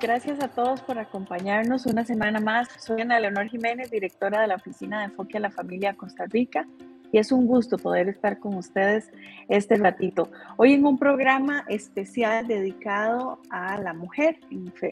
gracias 0.00 0.42
a 0.42 0.48
todos 0.48 0.80
por 0.80 0.98
acompañarnos 0.98 1.84
una 1.84 2.04
semana 2.06 2.40
más. 2.40 2.68
Soy 2.78 3.02
Ana 3.02 3.20
Leonor 3.20 3.48
Jiménez, 3.48 3.90
directora 3.90 4.40
de 4.40 4.46
la 4.46 4.54
Oficina 4.54 5.00
de 5.00 5.04
Enfoque 5.06 5.36
a 5.36 5.40
la 5.40 5.50
Familia 5.50 5.94
Costa 5.94 6.24
Rica, 6.26 6.66
y 7.12 7.18
es 7.18 7.30
un 7.30 7.46
gusto 7.46 7.76
poder 7.76 8.08
estar 8.08 8.38
con 8.38 8.54
ustedes 8.54 9.12
este 9.48 9.76
ratito. 9.76 10.30
Hoy 10.56 10.72
en 10.72 10.86
un 10.86 10.96
programa 10.96 11.64
especial 11.68 12.46
dedicado 12.46 13.40
a 13.50 13.78
la 13.78 13.92
mujer. 13.92 14.38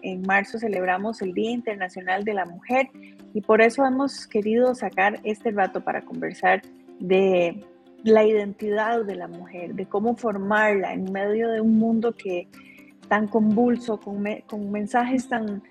En, 0.02 0.22
marzo 0.22 0.58
celebramos 0.58 1.22
el 1.22 1.32
Día 1.32 1.52
Internacional 1.52 2.24
de 2.24 2.34
la 2.34 2.44
Mujer 2.44 2.88
y 3.32 3.40
por 3.40 3.62
eso 3.62 3.86
hemos 3.86 4.26
querido 4.26 4.74
sacar 4.74 5.20
este 5.24 5.52
rato 5.52 5.80
para 5.80 6.02
conversar 6.02 6.60
de 6.98 7.64
la 8.02 8.24
identidad 8.24 9.04
de 9.04 9.14
la 9.14 9.28
mujer, 9.28 9.74
de 9.74 9.86
cómo 9.86 10.16
formarla 10.16 10.92
en 10.92 11.10
medio 11.10 11.48
de 11.48 11.60
un 11.62 11.78
mundo 11.78 12.14
que 12.14 12.48
tan 13.08 13.28
convulso, 13.28 13.98
con, 13.98 14.22
mensajes 14.70 15.28
tan, 15.28 15.62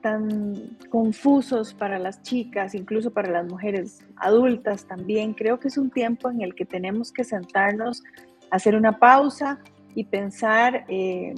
tan 0.00 0.76
confusos 0.90 1.74
para 1.74 1.98
las 1.98 2.22
chicas, 2.22 2.74
incluso 2.74 3.10
para 3.10 3.30
las 3.30 3.46
mujeres 3.46 4.04
adultas 4.16 4.86
también. 4.86 5.34
Creo 5.34 5.58
que 5.58 5.68
es 5.68 5.78
un 5.78 5.90
tiempo 5.90 6.30
en 6.30 6.42
el 6.42 6.54
que 6.54 6.64
tenemos 6.64 7.12
que 7.12 7.24
sentarnos, 7.24 8.02
hacer 8.50 8.76
una 8.76 8.98
pausa 8.98 9.58
y 9.94 10.04
pensar 10.04 10.84
eh, 10.88 11.34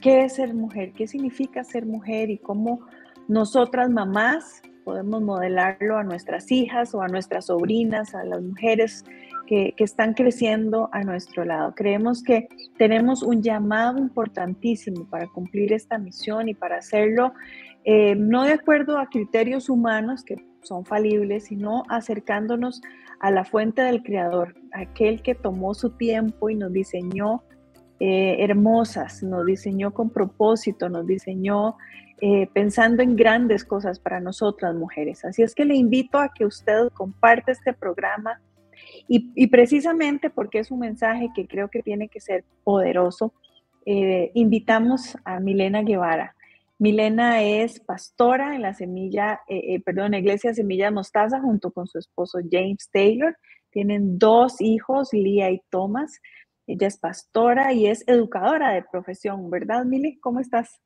qué 0.00 0.24
es 0.24 0.34
ser 0.34 0.54
mujer, 0.54 0.92
qué 0.92 1.06
significa 1.06 1.64
ser 1.64 1.86
mujer 1.86 2.30
y 2.30 2.38
cómo 2.38 2.80
nosotras 3.28 3.90
mamás 3.90 4.62
podemos 4.84 5.22
modelarlo 5.22 5.96
a 5.96 6.04
nuestras 6.04 6.50
hijas 6.50 6.94
o 6.94 7.02
a 7.02 7.08
nuestras 7.08 7.46
sobrinas, 7.46 8.14
a 8.14 8.24
las 8.24 8.42
mujeres 8.42 9.04
que, 9.46 9.74
están 9.78 10.14
creciendo 10.14 10.88
a 10.92 11.02
nuestro 11.02 11.44
lado. 11.44 11.74
Creemos 11.74 12.22
que 12.22 12.48
tenemos 12.78 13.22
un 13.22 13.42
llamado 13.42 13.98
importantísimo 13.98 15.04
para 15.06 15.26
cumplir 15.26 15.72
esta 15.72 15.98
misión 15.98 16.48
y 16.48 16.54
para 16.54 16.76
hacerlo 16.76 17.32
eh, 17.84 18.14
no 18.14 18.44
de 18.44 18.52
acuerdo 18.52 18.98
a 18.98 19.06
criterios 19.06 19.68
humanos 19.68 20.22
que 20.24 20.36
son 20.62 20.84
falibles, 20.84 21.46
sino 21.46 21.82
acercándonos 21.88 22.80
a 23.18 23.30
la 23.30 23.44
fuente 23.44 23.82
del 23.82 24.02
Creador, 24.02 24.54
aquel 24.72 25.22
que 25.22 25.34
tomó 25.34 25.74
su 25.74 25.90
tiempo 25.90 26.50
y 26.50 26.54
nos 26.54 26.72
diseñó 26.72 27.42
eh, 27.98 28.42
hermosas, 28.42 29.22
nos 29.22 29.46
diseñó 29.46 29.92
con 29.92 30.10
propósito, 30.10 30.88
nos 30.88 31.06
diseñó 31.06 31.76
eh, 32.20 32.48
pensando 32.52 33.02
en 33.02 33.16
grandes 33.16 33.64
cosas 33.64 33.98
para 33.98 34.20
nosotras 34.20 34.74
mujeres. 34.74 35.24
Así 35.24 35.42
es 35.42 35.54
que 35.54 35.64
le 35.64 35.74
invito 35.74 36.18
a 36.18 36.32
que 36.32 36.44
usted 36.44 36.88
comparte 36.94 37.52
este 37.52 37.72
programa 37.72 38.40
y, 39.08 39.46
precisamente 39.48 40.30
porque 40.30 40.58
es 40.60 40.70
un 40.70 40.80
mensaje 40.80 41.30
que 41.34 41.46
creo 41.46 41.68
que 41.68 41.82
tiene 41.82 42.08
que 42.08 42.20
ser 42.20 42.44
poderoso, 42.64 43.32
eh, 43.84 44.30
invitamos 44.34 45.16
a 45.24 45.40
Milena 45.40 45.82
Guevara. 45.82 46.34
Milena 46.78 47.42
es 47.42 47.78
pastora 47.80 48.56
en 48.56 48.62
la 48.62 48.74
semilla, 48.74 49.40
eh, 49.48 49.80
perdón, 49.82 50.14
Iglesia 50.14 50.52
Semilla 50.52 50.90
Mostaza 50.90 51.40
junto 51.40 51.70
con 51.70 51.86
su 51.86 51.98
esposo 51.98 52.38
James 52.50 52.90
Taylor. 52.92 53.36
Tienen 53.70 54.18
dos 54.18 54.60
hijos, 54.60 55.10
Lía 55.12 55.50
y 55.50 55.62
Thomas. 55.70 56.20
Ella 56.66 56.86
es 56.86 56.98
pastora 56.98 57.72
y 57.72 57.86
es 57.86 58.02
educadora 58.06 58.72
de 58.72 58.82
profesión, 58.82 59.50
¿verdad, 59.50 59.84
Mili? 59.84 60.18
¿Cómo 60.18 60.40
estás? 60.40 60.80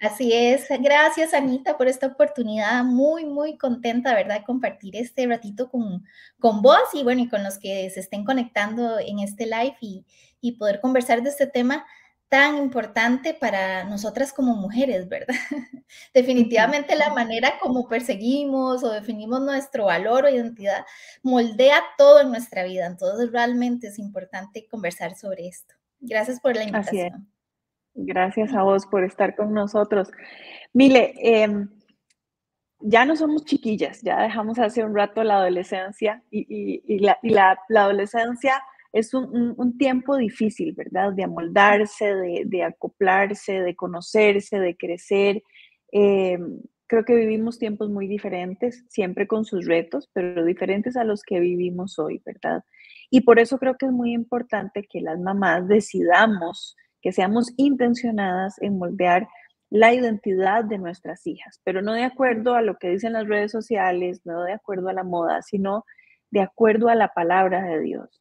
Así 0.00 0.32
es. 0.32 0.66
Gracias, 0.80 1.34
Anita, 1.34 1.76
por 1.76 1.86
esta 1.86 2.06
oportunidad. 2.06 2.82
Muy, 2.84 3.26
muy 3.26 3.58
contenta, 3.58 4.14
¿verdad?, 4.14 4.42
compartir 4.46 4.96
este 4.96 5.26
ratito 5.26 5.70
con, 5.70 6.04
con 6.38 6.62
vos 6.62 6.80
y 6.94 7.04
bueno, 7.04 7.20
y 7.20 7.28
con 7.28 7.44
los 7.44 7.58
que 7.58 7.90
se 7.90 8.00
estén 8.00 8.24
conectando 8.24 8.98
en 8.98 9.18
este 9.18 9.44
live 9.44 9.76
y, 9.82 10.06
y 10.40 10.52
poder 10.52 10.80
conversar 10.80 11.22
de 11.22 11.28
este 11.28 11.46
tema 11.46 11.84
tan 12.30 12.56
importante 12.56 13.34
para 13.34 13.84
nosotras 13.84 14.32
como 14.32 14.54
mujeres, 14.54 15.08
¿verdad? 15.08 15.34
Definitivamente 16.14 16.94
la 16.94 17.12
manera 17.12 17.58
como 17.60 17.86
perseguimos 17.88 18.82
o 18.84 18.90
definimos 18.92 19.42
nuestro 19.42 19.86
valor 19.86 20.24
o 20.24 20.30
identidad 20.30 20.86
moldea 21.22 21.82
todo 21.98 22.20
en 22.20 22.30
nuestra 22.30 22.62
vida. 22.64 22.86
Entonces, 22.86 23.32
realmente 23.32 23.88
es 23.88 23.98
importante 23.98 24.66
conversar 24.66 25.16
sobre 25.16 25.48
esto. 25.48 25.74
Gracias 25.98 26.40
por 26.40 26.54
la 26.56 26.62
invitación. 26.62 27.28
Gracias 28.06 28.54
a 28.54 28.62
vos 28.62 28.86
por 28.86 29.04
estar 29.04 29.36
con 29.36 29.52
nosotros. 29.52 30.10
Mile, 30.72 31.12
em, 31.16 31.68
ya 32.80 33.04
no 33.04 33.14
somos 33.14 33.44
chiquillas, 33.44 34.00
ya 34.02 34.22
dejamos 34.22 34.58
hace 34.58 34.82
un 34.84 34.94
rato 34.94 35.22
la 35.22 35.36
adolescencia 35.36 36.22
y, 36.30 36.98
la, 37.00 37.58
adolescencia 37.68 38.62
es 38.92 39.12
un, 39.12 39.76
tiempo 39.78 40.16
difícil, 40.16 40.72
¿verdad? 40.72 41.12
De 41.12 41.24
amoldarse, 41.24 42.14
de, 42.46 42.64
acoplarse, 42.64 43.60
de 43.60 43.76
conocerse, 43.76 44.58
de 44.58 44.76
crecer. 44.76 45.42
Em, 45.92 46.60
creo 46.86 47.04
que 47.04 47.14
vivimos 47.14 47.58
tiempos 47.58 47.90
muy 47.90 48.08
diferentes, 48.08 48.84
siempre 48.88 49.26
con 49.26 49.44
sus 49.44 49.66
retos, 49.66 50.08
pero 50.12 50.44
diferentes 50.44 50.96
a 50.96 51.04
los 51.04 51.22
que 51.22 51.38
vivimos 51.38 51.98
hoy, 51.98 52.22
¿verdad? 52.24 52.64
Y 53.10 53.20
por 53.22 53.38
eso 53.38 53.58
creo 53.58 53.76
que 53.76 53.86
es 53.86 53.92
muy 53.92 54.12
importante 54.12 54.84
que 54.90 55.00
las 55.00 55.18
mamás 55.20 55.68
decidamos 55.68 56.76
que 57.00 57.12
seamos 57.12 57.52
intencionadas 57.56 58.60
en 58.60 58.78
moldear 58.78 59.28
la 59.70 59.94
identidad 59.94 60.64
de 60.64 60.78
nuestras 60.78 61.26
hijas, 61.26 61.60
pero 61.64 61.80
no 61.80 61.92
de 61.94 62.02
acuerdo 62.02 62.54
a 62.54 62.62
lo 62.62 62.76
que 62.76 62.90
dicen 62.90 63.12
las 63.12 63.28
redes 63.28 63.52
sociales, 63.52 64.20
no 64.24 64.42
de 64.42 64.52
acuerdo 64.52 64.88
a 64.88 64.92
la 64.92 65.04
moda, 65.04 65.42
sino 65.42 65.84
de 66.30 66.40
acuerdo 66.40 66.88
a 66.88 66.96
la 66.96 67.14
palabra 67.14 67.62
de 67.62 67.80
Dios. 67.80 68.20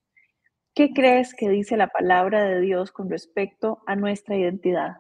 ¿Qué 0.76 0.94
crees 0.94 1.34
que 1.34 1.50
dice 1.50 1.76
la 1.76 1.88
palabra 1.88 2.44
de 2.44 2.62
Dios 2.62 2.92
con 2.92 3.10
respecto 3.10 3.82
a 3.88 3.96
nuestra 3.96 4.38
identidad? 4.38 4.98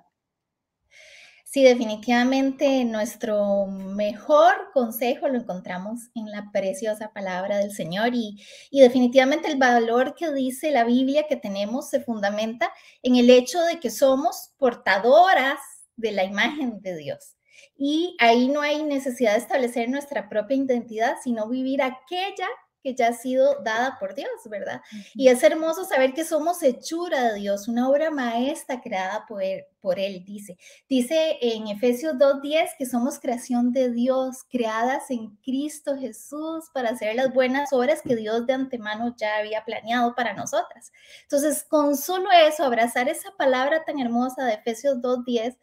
Sí, 1.51 1.63
definitivamente 1.63 2.85
nuestro 2.85 3.65
mejor 3.65 4.69
consejo 4.71 5.27
lo 5.27 5.39
encontramos 5.39 6.11
en 6.13 6.29
la 6.29 6.51
preciosa 6.53 7.11
palabra 7.11 7.57
del 7.57 7.71
Señor 7.71 8.13
y, 8.13 8.39
definitivamente 8.71 9.47
el 9.47 9.57
valor 9.57 10.13
que 10.13 10.31
dice 10.31 10.69
la 10.69 10.83
Biblia 10.83 11.25
que 11.27 11.37
tenemos 11.37 11.89
se 11.89 12.01
fundamenta 12.01 12.71
en 13.01 13.15
el 13.15 13.31
hecho 13.31 13.63
de 13.63 13.79
que 13.79 13.89
somos 13.89 14.51
portadoras 14.59 15.57
de 15.95 16.11
la 16.11 16.23
imagen 16.23 16.81
de 16.81 16.95
Dios. 16.97 17.35
Y 17.75 18.15
ahí 18.19 18.47
no 18.47 18.61
hay 18.61 18.83
necesidad 18.83 19.31
de 19.31 19.39
establecer 19.39 19.89
nuestra 19.89 20.29
propia 20.29 20.55
identidad, 20.55 21.15
sino 21.23 21.49
vivir 21.49 21.81
aquella 21.81 22.47
que 22.89 22.95
ya 22.95 23.09
ha 23.09 23.13
sido 23.13 23.61
dada 23.61 23.97
por 23.99 24.15
Dios, 24.15 24.29
¿verdad? 24.49 24.81
Y 25.13 25.27
es 25.27 25.43
hermoso 25.43 25.85
saber 25.85 26.13
que 26.13 26.25
somos 26.25 26.63
hechura 26.63 27.31
de 27.31 27.39
Dios, 27.39 27.67
una 27.67 27.87
obra 27.87 28.09
maestra 28.09 28.81
creada 28.81 29.25
por 29.27 29.43
él, 29.43 29.65
por 29.79 29.99
él 29.99 30.23
dice. 30.25 30.57
Dice 30.87 31.37
en 31.41 31.67
Efesios 31.67 32.15
2.10 32.15 32.69
que 32.77 32.85
somos 32.85 33.19
creación 33.19 33.71
de 33.71 33.91
Dios, 33.91 34.43
creadas 34.49 35.11
en 35.11 35.35
Cristo 35.37 35.97
Jesús 35.97 36.65
para 36.73 36.89
hacer 36.89 37.15
las 37.15 37.31
buenas 37.31 37.71
obras 37.73 38.01
que 38.01 38.15
Dios 38.15 38.47
de 38.47 38.53
antemano 38.53 39.15
ya 39.17 39.37
había 39.37 39.63
planeado 39.63 40.15
para 40.15 40.33
nosotras. 40.33 40.91
Entonces, 41.23 41.63
con 41.63 41.95
solo 41.95 42.29
eso, 42.31 42.63
abrazar 42.63 43.07
esa 43.07 43.29
palabra 43.37 43.83
tan 43.85 43.99
hermosa 43.99 44.45
de 44.45 44.53
Efesios 44.53 44.97
2.10, 44.97 45.57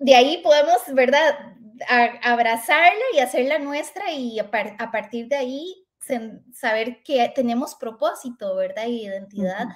de 0.00 0.14
ahí 0.14 0.38
podemos, 0.42 0.78
¿verdad? 0.92 1.54
abrazarla 2.22 3.04
y 3.14 3.20
hacerla 3.20 3.58
nuestra 3.58 4.12
y 4.12 4.38
a, 4.38 4.50
partir 4.50 5.28
de 5.28 5.36
ahí 5.36 5.86
saber 6.52 7.02
que 7.02 7.32
tenemos 7.34 7.74
propósito, 7.74 8.56
¿verdad? 8.56 8.86
Y 8.86 9.06
identidad 9.06 9.66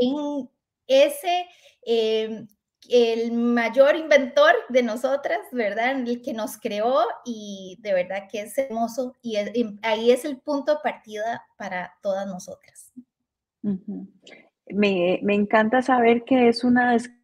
en 0.00 0.48
ese, 0.88 1.46
em, 1.82 2.48
el 2.88 3.32
mayor 3.32 3.94
inventor 3.94 4.54
de 4.70 4.82
nosotras, 4.82 5.38
¿verdad? 5.52 6.00
El 6.00 6.22
que 6.22 6.32
nos 6.32 6.56
creó 6.56 7.04
y 7.24 7.76
de 7.80 7.92
verdad 7.92 8.28
que 8.30 8.40
es 8.40 8.58
hermoso 8.58 9.14
y, 9.22 9.36
ahí 9.82 10.10
es 10.10 10.24
el 10.24 10.40
punto 10.40 10.74
de 10.74 10.80
partida 10.82 11.46
para 11.56 11.94
todas 12.02 12.26
nosotras. 12.26 12.92
me, 13.62 15.20
me 15.22 15.34
encanta 15.34 15.82
saber 15.82 16.24
que 16.24 16.48
es 16.48 16.64
una 16.64 16.92
descripción 16.92 17.21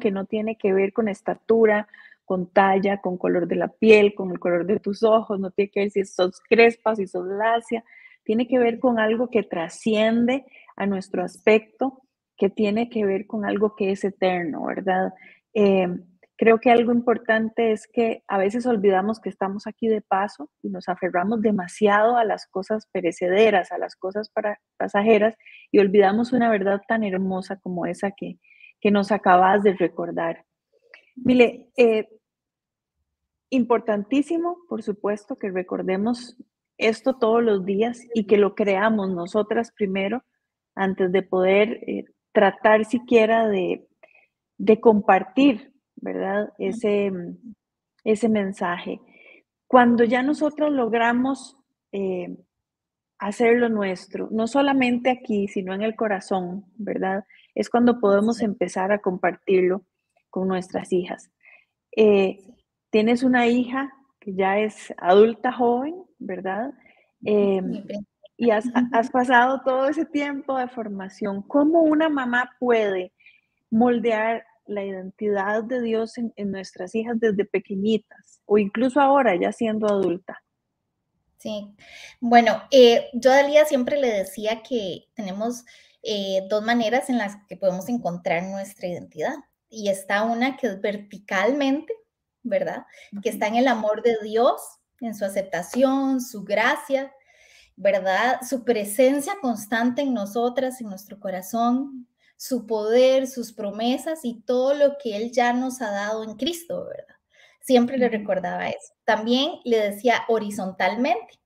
que 0.00 0.10
no 0.10 0.26
tiene 0.26 0.56
que 0.56 0.72
ver 0.72 0.92
con 0.92 1.08
estatura, 1.08 1.88
con 2.24 2.46
talla, 2.46 3.00
con 3.00 3.18
color 3.18 3.46
de 3.46 3.56
la 3.56 3.68
piel, 3.68 4.14
con 4.14 4.30
el 4.30 4.38
color 4.38 4.66
de 4.66 4.80
tus 4.80 5.02
ojos, 5.02 5.38
no 5.40 5.50
tiene 5.50 5.70
que 5.70 5.80
ver 5.80 5.90
si 5.90 6.04
sos 6.04 6.40
crespa, 6.48 6.96
si 6.96 7.06
sos 7.06 7.26
lacia, 7.26 7.84
tiene 8.24 8.46
que 8.46 8.58
ver 8.58 8.78
con 8.78 8.98
algo 8.98 9.28
que 9.28 9.42
trasciende 9.42 10.44
a 10.76 10.86
nuestro 10.86 11.22
aspecto, 11.22 12.02
que 12.36 12.50
tiene 12.50 12.88
que 12.88 13.04
ver 13.04 13.26
con 13.26 13.44
algo 13.44 13.76
que 13.76 13.90
es 13.90 14.04
eterno, 14.04 14.64
¿verdad? 14.66 15.12
Eh, 15.54 15.88
creo 16.36 16.58
que 16.58 16.70
algo 16.70 16.92
importante 16.92 17.72
es 17.72 17.86
que 17.86 18.24
a 18.26 18.38
veces 18.38 18.66
olvidamos 18.66 19.20
que 19.20 19.28
estamos 19.28 19.66
aquí 19.66 19.86
de 19.86 20.00
paso 20.00 20.50
y 20.62 20.70
nos 20.70 20.88
aferramos 20.88 21.40
demasiado 21.40 22.16
a 22.16 22.24
las 22.24 22.46
cosas 22.46 22.88
perecederas, 22.90 23.70
a 23.70 23.78
las 23.78 23.94
cosas 23.94 24.28
para, 24.30 24.60
pasajeras 24.76 25.36
y 25.70 25.78
olvidamos 25.78 26.32
una 26.32 26.50
verdad 26.50 26.80
tan 26.88 27.04
hermosa 27.04 27.60
como 27.60 27.86
esa 27.86 28.10
que, 28.10 28.38
que 28.82 28.90
nos 28.90 29.12
acabas 29.12 29.62
de 29.62 29.74
recordar. 29.74 30.44
Mire, 31.14 31.70
eh, 31.76 32.08
importantísimo, 33.48 34.58
por 34.68 34.82
supuesto, 34.82 35.36
que 35.36 35.50
recordemos 35.50 36.36
esto 36.78 37.14
todos 37.14 37.42
los 37.42 37.64
días 37.64 38.00
y 38.12 38.24
que 38.24 38.36
lo 38.36 38.54
creamos 38.56 39.08
nosotras 39.10 39.70
primero 39.70 40.24
antes 40.74 41.12
de 41.12 41.22
poder 41.22 41.84
eh, 41.86 42.04
tratar 42.32 42.84
siquiera 42.84 43.48
de, 43.48 43.86
compartir 44.80 45.72
¿verdad? 45.96 46.52
Ese, 46.58 47.12
ese 48.02 48.28
mensaje. 48.28 49.00
Cuando 49.68 50.02
ya 50.02 50.22
nosotros 50.22 50.72
logramos 50.72 51.56
eh, 51.92 52.36
hacerlo 53.18 53.68
nuestro, 53.68 54.28
no 54.32 54.48
solamente 54.48 55.10
aquí, 55.10 55.46
sino 55.46 55.72
en 55.72 55.82
el 55.82 55.94
corazón, 55.94 56.64
¿verdad? 56.76 57.24
Es 57.54 57.68
cuando 57.68 58.00
podemos 58.00 58.40
empezar 58.40 58.92
a 58.92 59.00
compartirlo 59.00 59.84
con 60.30 60.48
nuestras 60.48 60.92
hijas. 60.92 61.30
Eh, 61.96 62.38
tienes 62.90 63.22
una 63.22 63.46
hija 63.46 63.92
que 64.18 64.34
ya 64.34 64.58
es 64.58 64.92
adulta 64.98 65.52
joven, 65.52 66.04
¿verdad? 66.18 66.72
Em, 67.24 67.84
y 68.36 68.50
has, 68.92 69.10
pasado 69.10 69.60
todo 69.64 69.88
ese 69.88 70.04
tiempo 70.04 70.56
de 70.58 70.68
formación. 70.68 71.42
¿Cómo 71.42 71.82
una 71.82 72.08
mamá 72.08 72.50
puede 72.58 73.12
moldear 73.70 74.44
la 74.66 74.84
identidad 74.84 75.64
de 75.64 75.80
Dios 75.80 76.18
en, 76.18 76.50
nuestras 76.50 76.94
hijas 76.94 77.18
desde 77.18 77.44
pequeñitas 77.44 78.40
o 78.46 78.58
incluso 78.58 79.00
ahora 79.00 79.34
ya 79.36 79.52
siendo 79.52 79.86
adulta? 79.86 80.42
Sí, 81.38 81.74
bueno, 82.20 82.62
eh, 82.70 83.10
yo 83.14 83.32
a 83.32 83.36
Dalía 83.36 83.64
siempre 83.64 83.98
le 84.00 84.08
decía 84.08 84.62
que 84.62 85.06
tenemos 85.14 85.64
eh, 86.02 86.46
dos 86.48 86.62
maneras 86.62 87.08
en 87.08 87.18
las 87.18 87.36
que 87.48 87.56
podemos 87.56 87.88
encontrar 87.88 88.42
nuestra 88.44 88.88
identidad. 88.88 89.36
Y 89.68 89.88
está 89.88 90.24
una 90.24 90.56
que 90.56 90.66
es 90.66 90.80
verticalmente, 90.80 91.94
¿verdad? 92.42 92.84
Que 93.22 93.30
está 93.30 93.46
en 93.46 93.56
el 93.56 93.68
amor 93.68 94.02
de 94.02 94.16
Dios, 94.22 94.60
en 95.00 95.14
su 95.14 95.24
aceptación, 95.24 96.20
su 96.20 96.44
gracia, 96.44 97.12
¿verdad? 97.76 98.40
Su 98.48 98.64
presencia 98.64 99.34
constante 99.40 100.02
en 100.02 100.12
nosotras, 100.12 100.80
en 100.80 100.88
nuestro 100.88 101.18
corazón, 101.18 102.08
su 102.36 102.66
poder, 102.66 103.26
sus 103.28 103.52
promesas 103.52 104.20
y 104.24 104.40
todo 104.42 104.74
lo 104.74 104.98
que 105.02 105.16
Él 105.16 105.30
ya 105.32 105.52
nos 105.52 105.80
ha 105.80 105.90
dado 105.90 106.24
en 106.24 106.34
Cristo, 106.34 106.86
¿verdad? 106.86 107.16
Siempre 107.60 107.96
le 107.96 108.08
recordaba 108.08 108.68
eso. 108.68 108.92
También 109.04 109.60
le 109.64 109.78
decía 109.78 110.24
horizontalmente, 110.28 111.38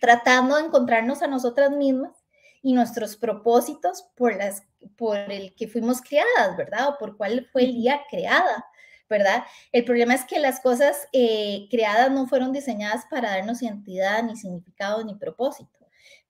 tratando 0.00 0.56
de 0.56 0.64
encontrarnos 0.64 1.22
a 1.22 1.28
nosotras 1.28 1.70
mismas 1.70 2.19
y 2.62 2.72
nuestros 2.72 3.16
propósitos 3.16 4.04
por, 4.14 4.36
las, 4.36 4.64
por 4.96 5.18
el 5.18 5.54
que 5.54 5.68
fuimos 5.68 6.00
creadas, 6.00 6.56
¿verdad? 6.56 6.88
O 6.88 6.98
por 6.98 7.16
cuál 7.16 7.48
fue 7.52 7.64
el 7.64 7.74
día 7.74 8.02
creada, 8.10 8.66
¿verdad? 9.08 9.44
El 9.72 9.84
problema 9.84 10.14
es 10.14 10.24
que 10.24 10.38
las 10.38 10.60
cosas 10.60 11.08
eh, 11.12 11.66
creadas 11.70 12.10
no 12.10 12.26
fueron 12.26 12.52
diseñadas 12.52 13.06
para 13.10 13.30
darnos 13.30 13.62
identidad, 13.62 14.22
ni 14.22 14.36
significado, 14.36 15.02
ni 15.04 15.14
propósito, 15.14 15.78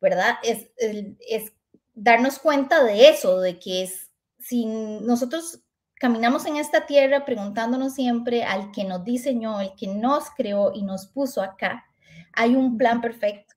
¿verdad? 0.00 0.36
Es, 0.42 0.70
es 0.76 1.52
darnos 1.94 2.38
cuenta 2.38 2.82
de 2.84 3.08
eso, 3.08 3.40
de 3.40 3.58
que 3.58 3.82
es, 3.82 4.10
si 4.38 4.66
nosotros 4.66 5.60
caminamos 5.96 6.46
en 6.46 6.56
esta 6.56 6.86
tierra 6.86 7.26
preguntándonos 7.26 7.94
siempre 7.94 8.42
al 8.44 8.72
que 8.72 8.84
nos 8.84 9.04
diseñó, 9.04 9.60
el 9.60 9.74
que 9.74 9.86
nos 9.88 10.30
creó 10.30 10.72
y 10.74 10.82
nos 10.82 11.06
puso 11.06 11.42
acá, 11.42 11.84
hay 12.32 12.54
un 12.54 12.78
plan 12.78 13.00
perfecto. 13.00 13.49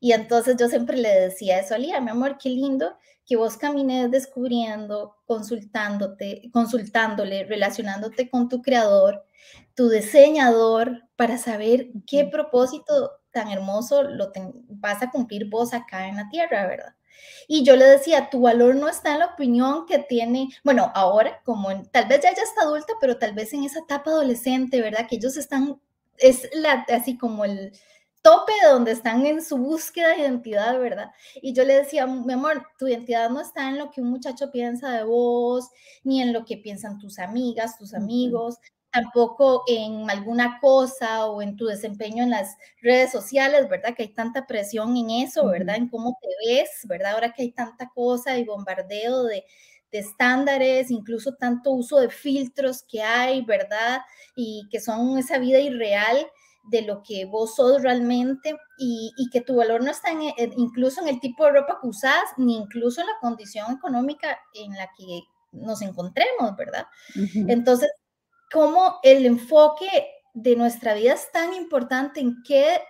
Y 0.00 0.12
entonces 0.12 0.56
yo 0.58 0.68
siempre 0.68 0.96
le 0.96 1.08
decía 1.08 1.58
eso 1.58 1.74
a 1.74 1.78
Lía, 1.78 2.00
mi 2.00 2.10
amor, 2.10 2.38
qué 2.38 2.50
lindo 2.50 2.96
que 3.28 3.36
vos 3.36 3.58
camines 3.58 4.10
descubriendo, 4.10 5.16
consultándote, 5.26 6.50
consultándole, 6.52 7.44
relacionándote 7.44 8.30
con 8.30 8.48
tu 8.48 8.62
creador, 8.62 9.24
tu 9.74 9.90
diseñador, 9.90 11.02
para 11.14 11.36
saber 11.36 11.88
qué 12.06 12.24
propósito 12.24 13.20
tan 13.30 13.48
hermoso 13.48 14.02
lo 14.02 14.32
vas 14.68 15.02
a 15.02 15.10
cumplir 15.10 15.50
vos 15.50 15.74
acá 15.74 16.08
en 16.08 16.16
la 16.16 16.28
tierra, 16.30 16.66
¿verdad? 16.66 16.94
Y 17.46 17.64
yo 17.64 17.76
le 17.76 17.84
decía, 17.84 18.30
tu 18.30 18.40
valor 18.40 18.74
no 18.76 18.88
está 18.88 19.12
en 19.12 19.18
la 19.18 19.26
opinión 19.26 19.84
que 19.86 19.98
tiene, 19.98 20.48
bueno, 20.64 20.90
ahora 20.94 21.40
como 21.44 21.68
tal 21.90 22.06
vez 22.06 22.20
ya 22.22 22.34
ya 22.34 22.42
está 22.42 22.62
adulta, 22.62 22.94
pero 23.00 23.18
tal 23.18 23.34
vez 23.34 23.52
en 23.52 23.64
esa 23.64 23.80
etapa 23.80 24.10
adolescente, 24.10 24.80
¿verdad? 24.80 25.06
Que 25.08 25.16
ellos 25.16 25.36
están, 25.36 25.80
es 26.16 26.48
la, 26.54 26.86
así 26.88 27.18
como 27.18 27.44
el, 27.44 27.72
tope 28.28 28.52
donde 28.70 28.92
están 28.92 29.24
en 29.24 29.42
su 29.42 29.56
búsqueda 29.56 30.10
de 30.10 30.18
identidad, 30.20 30.78
¿verdad? 30.78 31.10
Y 31.40 31.54
yo 31.54 31.64
le 31.64 31.76
decía, 31.76 32.06
mi 32.06 32.34
amor, 32.34 32.62
tu 32.78 32.86
identidad 32.86 33.30
no 33.30 33.40
está 33.40 33.70
en 33.70 33.78
lo 33.78 33.90
que 33.90 34.02
un 34.02 34.10
muchacho 34.10 34.50
piensa 34.50 34.90
de 34.90 35.04
vos, 35.04 35.70
ni 36.04 36.20
en 36.20 36.34
lo 36.34 36.44
que 36.44 36.58
piensan 36.58 36.98
tus 36.98 37.18
amigas, 37.18 37.78
tus 37.78 37.94
amigos, 37.94 38.56
tampoco 38.92 39.62
en 39.66 40.10
alguna 40.10 40.58
cosa 40.60 41.24
o 41.26 41.40
en 41.40 41.56
tu 41.56 41.66
desempeño 41.66 42.22
en 42.22 42.30
las 42.30 42.54
redes 42.82 43.12
sociales, 43.12 43.66
¿verdad? 43.70 43.94
Que 43.96 44.02
hay 44.02 44.12
tanta 44.14 44.46
presión 44.46 44.94
en 44.98 45.08
eso, 45.08 45.46
¿verdad? 45.46 45.76
En 45.76 45.88
cómo 45.88 46.18
te 46.20 46.28
ves, 46.46 46.68
¿verdad? 46.84 47.12
Ahora 47.14 47.32
que 47.32 47.42
hay 47.44 47.52
tanta 47.52 47.88
cosa 47.94 48.36
y 48.36 48.44
bombardeo 48.44 49.22
de, 49.24 49.44
de 49.90 49.98
estándares, 50.00 50.90
incluso 50.90 51.34
tanto 51.36 51.70
uso 51.70 51.98
de 51.98 52.10
filtros 52.10 52.82
que 52.82 53.00
hay, 53.02 53.40
¿verdad? 53.42 54.02
Y 54.36 54.68
que 54.70 54.80
son 54.80 55.16
esa 55.16 55.38
vida 55.38 55.60
irreal 55.60 56.26
de 56.70 56.82
lo 56.82 57.02
que 57.02 57.24
vos 57.24 57.54
sos 57.56 57.82
realmente 57.82 58.56
y, 58.78 59.12
que 59.32 59.40
tu 59.40 59.56
valor 59.56 59.82
no 59.82 59.90
está 59.90 60.10
incluso 60.56 61.00
en 61.00 61.08
el 61.08 61.20
tipo 61.20 61.44
de 61.44 61.52
ropa 61.52 61.78
que 61.80 61.88
usas, 61.88 62.24
ni 62.36 62.56
incluso 62.56 63.00
en 63.00 63.06
la 63.06 63.18
condición 63.20 63.72
económica 63.72 64.38
en 64.54 64.72
la 64.72 64.88
que 64.96 65.20
nos 65.52 65.82
encontremos, 65.82 66.56
¿verdad? 66.56 66.86
Entonces, 67.48 67.90
¿cómo 68.52 68.98
el 69.02 69.26
enfoque 69.26 69.88
de 70.34 70.56
nuestra 70.56 70.94
vida 70.94 71.14
es 71.14 71.30
tan 71.32 71.54
importante 71.54 72.20
en 72.20 72.36
qué, 72.46 72.80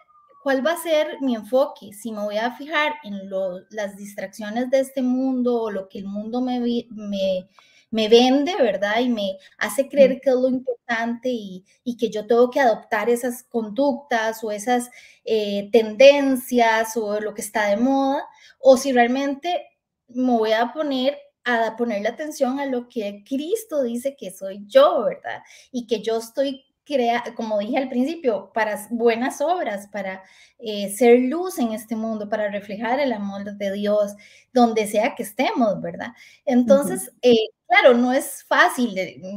cuál 0.42 0.66
va 0.66 0.72
a 0.72 0.82
ser 0.82 1.20
mi 1.20 1.34
enfoque? 1.34 1.92
Si 1.92 2.12
me 2.12 2.22
voy 2.24 2.36
a 2.36 2.52
fijar 2.52 2.94
en 3.04 3.30
las 3.70 3.96
distracciones 3.96 4.70
de 4.70 4.80
este 4.80 5.02
mundo 5.02 5.62
o 5.62 5.70
lo 5.70 5.88
que 5.88 5.98
el 5.98 6.06
mundo 6.06 6.40
me, 6.40 6.60
me 6.90 7.48
me 7.90 8.08
vende, 8.08 8.54
¿verdad? 8.56 9.00
Y 9.00 9.08
me 9.08 9.38
hace 9.58 9.88
creer 9.88 10.20
que 10.20 10.30
es 10.30 10.36
lo 10.36 10.48
importante 10.48 11.30
y, 11.30 11.64
que 11.98 12.10
yo 12.10 12.26
tengo 12.26 12.50
que 12.50 12.60
adoptar 12.60 13.08
esas 13.10 13.42
conductas 13.42 14.44
o 14.44 14.52
esas 14.52 14.90
eh, 15.24 15.68
tendencias 15.72 16.96
o 16.96 17.20
lo 17.20 17.34
que 17.34 17.42
está 17.42 17.66
de 17.68 17.76
moda, 17.76 18.24
o 18.60 18.76
si 18.76 18.92
realmente 18.92 19.66
me 20.08 20.32
voy 20.32 20.52
a 20.52 20.72
poner 20.72 21.18
a 21.44 21.76
ponerle 21.76 22.08
atención 22.08 22.60
a 22.60 22.66
lo 22.66 22.88
que 22.88 23.24
Cristo 23.26 23.82
dice 23.82 24.16
que 24.16 24.30
soy 24.30 24.64
yo, 24.66 25.04
¿verdad? 25.04 25.42
Y 25.72 25.86
que 25.86 26.02
yo 26.02 26.18
estoy 26.18 26.62
crea, 26.88 27.22
como 27.36 27.58
dije 27.58 27.76
al 27.76 27.90
principio, 27.90 28.50
para 28.54 28.86
buenas 28.90 29.42
obras, 29.42 29.86
para 29.88 30.22
eh, 30.58 30.88
ser 30.90 31.18
luz 31.20 31.58
en 31.58 31.72
este 31.72 31.94
mundo, 31.94 32.28
para 32.30 32.50
reflejar 32.50 32.98
el 32.98 33.12
amor 33.12 33.44
de 33.44 33.72
Dios 33.72 34.14
donde 34.54 34.86
sea 34.86 35.14
que 35.14 35.22
estemos, 35.22 35.80
¿verdad? 35.82 36.08
Entonces, 36.46 37.12
eh, 37.20 37.34
claro, 37.68 37.94
no 37.94 38.12
es 38.14 38.42
fácil, 38.44 38.96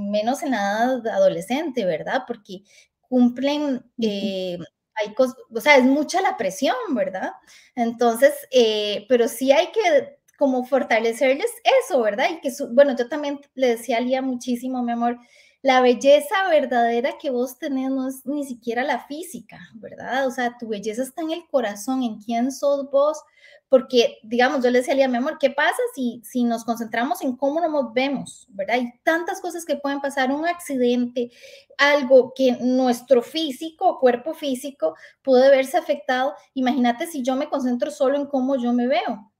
menos 0.10 0.44
en 0.44 0.52
la 0.52 0.58
edad 0.58 1.08
adolescente, 1.08 1.86
¿verdad? 1.86 2.24
Porque 2.26 2.64
cumplen, 3.02 3.84
eh, 4.02 4.58
hay 4.96 5.14
o 5.54 5.60
sea, 5.60 5.76
es 5.76 5.84
mucha 5.84 6.22
la 6.22 6.38
presión, 6.38 6.76
¿verdad? 6.92 7.34
Entonces, 7.76 8.34
pero 9.10 9.28
sí 9.28 9.52
hay 9.52 9.68
que 9.72 10.18
como 10.38 10.64
fortalecerles 10.66 11.52
eso, 11.84 12.02
¿verdad? 12.02 12.28
Y 12.32 12.40
que, 12.42 12.52
bueno, 12.72 12.96
yo 12.98 13.08
también 13.08 13.40
le 13.54 13.68
decía 13.68 13.98
a 13.98 14.00
Lía 14.00 14.22
muchísimo, 14.24 14.82
mi 14.82 14.92
amor, 14.94 15.20
la 15.64 15.82
belleza 15.82 16.48
verdadera 16.50 17.18
que 17.20 17.30
vos 17.30 17.60
tenés 17.60 17.92
no 17.92 18.08
es 18.08 18.26
ni 18.26 18.44
siquiera 18.44 18.84
la 18.84 19.06
física, 19.06 19.60
¿verdad? 19.76 20.26
O 20.28 20.32
sea, 20.32 20.58
tu 20.58 20.68
belleza 20.68 21.04
está 21.04 21.22
en 21.22 21.32
el 21.32 21.48
corazón, 21.50 22.04
en 22.04 22.20
quién 22.20 22.52
sos 22.52 22.90
vos, 22.90 23.22
porque, 23.70 24.18
digamos, 24.24 24.64
yo 24.64 24.70
le 24.70 24.80
decía 24.80 25.06
a 25.06 25.08
mi 25.08 25.18
amor, 25.18 25.38
¿qué 25.40 25.50
pasa 25.50 25.78
si, 25.96 26.22
si 26.26 26.44
nos 26.44 26.66
concentramos 26.66 27.22
en 27.22 27.38
cómo 27.38 27.62
nos 27.62 27.94
vemos, 27.94 28.48
¿verdad? 28.50 28.76
Hay 28.76 28.94
tantas 29.04 29.40
cosas 29.40 29.64
que 29.64 29.78
pueden 29.78 30.02
pasar, 30.02 30.32
un 30.32 30.46
accidente, 30.46 31.32
algo 31.78 32.34
que 32.36 32.58
nuestro 32.60 33.22
físico, 33.22 33.98
cuerpo 34.00 34.34
físico, 34.34 34.96
puede 35.22 35.50
verse 35.50 35.78
afectado. 35.78 36.34
Imagínate 36.54 37.08
si 37.08 37.24
yo 37.24 37.36
me 37.36 37.50
concentro 37.50 37.92
solo 37.92 38.18
en 38.18 38.26
cómo 38.26 38.58
yo 38.58 38.74
me 38.74 38.88
veo, 38.88 39.31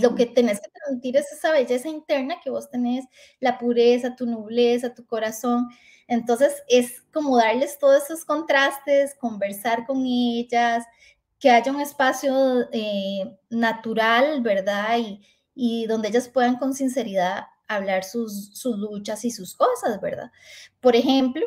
lo 0.00 0.14
que 0.14 0.26
tenés 0.26 0.60
que 0.60 0.70
transmitir 0.70 1.16
es 1.16 1.32
esa 1.32 1.52
belleza 1.52 1.88
interna 1.88 2.40
que 2.42 2.50
vos 2.50 2.70
tenés, 2.70 3.04
la 3.40 3.58
pureza, 3.58 4.16
tu 4.16 4.26
nobleza, 4.26 4.94
tu 4.94 5.06
corazón. 5.06 5.68
Entonces 6.06 6.62
es 6.68 7.02
como 7.12 7.36
darles 7.36 7.78
todos 7.78 8.04
esos 8.04 8.24
contrastes, 8.24 9.14
conversar 9.14 9.86
con 9.86 10.04
ellas, 10.04 10.84
que 11.38 11.50
haya 11.50 11.72
un 11.72 11.80
espacio 11.80 12.68
eh, 12.72 13.38
natural, 13.48 14.42
¿verdad? 14.42 14.98
Y, 14.98 15.22
y, 15.54 15.86
donde 15.86 16.08
ellas 16.08 16.28
puedan 16.28 16.56
con 16.56 16.74
sinceridad 16.74 17.46
hablar 17.66 18.04
sus, 18.04 18.50
sus 18.54 18.76
luchas 18.76 19.24
y 19.24 19.30
sus 19.30 19.54
cosas, 19.54 20.00
¿verdad? 20.00 20.30
Por 20.80 20.96
ejemplo, 20.96 21.46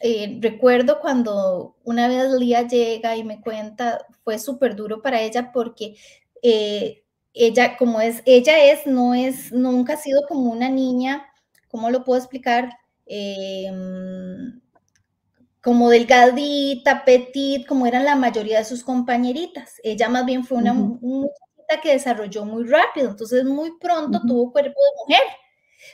eh, 0.00 0.38
recuerdo 0.40 1.00
cuando 1.00 1.76
una 1.84 2.08
vez 2.08 2.32
Lía 2.32 2.66
llega 2.66 3.16
y 3.16 3.24
me 3.24 3.40
cuenta, 3.40 4.06
fue 4.24 4.38
súper 4.38 4.74
duro 4.76 5.02
para 5.02 5.20
ella 5.20 5.52
porque 5.52 5.96
eh, 6.42 7.04
ella, 7.34 7.76
como 7.76 8.00
es, 8.00 8.22
ella 8.26 8.64
es, 8.64 8.86
no 8.86 9.14
es, 9.14 9.52
nunca 9.52 9.94
ha 9.94 9.96
sido 9.96 10.22
como 10.28 10.50
una 10.50 10.68
niña, 10.68 11.26
¿cómo 11.68 11.90
lo 11.90 12.04
puedo 12.04 12.18
explicar? 12.18 12.70
Em, 13.06 14.60
como 15.62 15.90
delgadita, 15.90 17.04
petit, 17.04 17.66
como 17.66 17.86
eran 17.86 18.04
la 18.04 18.16
mayoría 18.16 18.58
de 18.58 18.64
sus 18.64 18.82
compañeritas. 18.82 19.74
Ella 19.82 20.08
más 20.08 20.24
bien 20.24 20.44
fue 20.44 20.58
una 20.58 20.72
muchachita 20.72 21.80
que 21.82 21.92
desarrolló 21.92 22.44
muy 22.44 22.64
rápido, 22.64 23.10
entonces 23.10 23.44
muy 23.44 23.72
pronto 23.78 24.20
tuvo 24.26 24.52
cuerpo 24.52 24.70
de 24.80 25.02
mujer. 25.06 25.22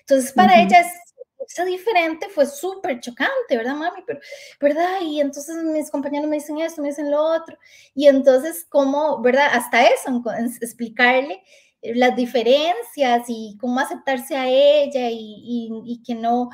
Entonces 0.01 0.33
para 0.33 0.61
ella 0.63 0.81
es 0.81 1.06
esa 1.49 1.65
diferente 1.65 2.29
fue 2.29 2.47
súper 2.47 3.01
chocante, 3.01 3.57
¿verdad, 3.57 3.75
mami? 3.75 4.03
Pero, 4.07 4.21
¿verdad? 4.61 5.01
Y 5.03 5.21
entonces 5.21 5.57
mis 5.65 5.91
compañeros 5.91 6.29
me 6.29 6.37
dicen 6.37 6.59
esto, 6.59 6.83
me 6.83 6.89
dicen 6.89 7.11
lo 7.11 7.23
otro. 7.23 7.59
Y 7.95 8.09
entonces, 8.09 8.67
¿cómo, 8.69 9.21
verdad? 9.23 9.49
Hasta 9.53 9.87
eso, 9.87 10.23
explicarle 10.61 11.43
las 11.83 12.17
diferencias 12.17 13.25
y 13.29 13.57
cómo 13.61 13.81
aceptarse 13.81 14.37
a 14.37 14.49
ella 14.49 15.09
y, 15.11 15.71
y, 15.85 16.03
que 16.03 16.15
no, 16.15 16.51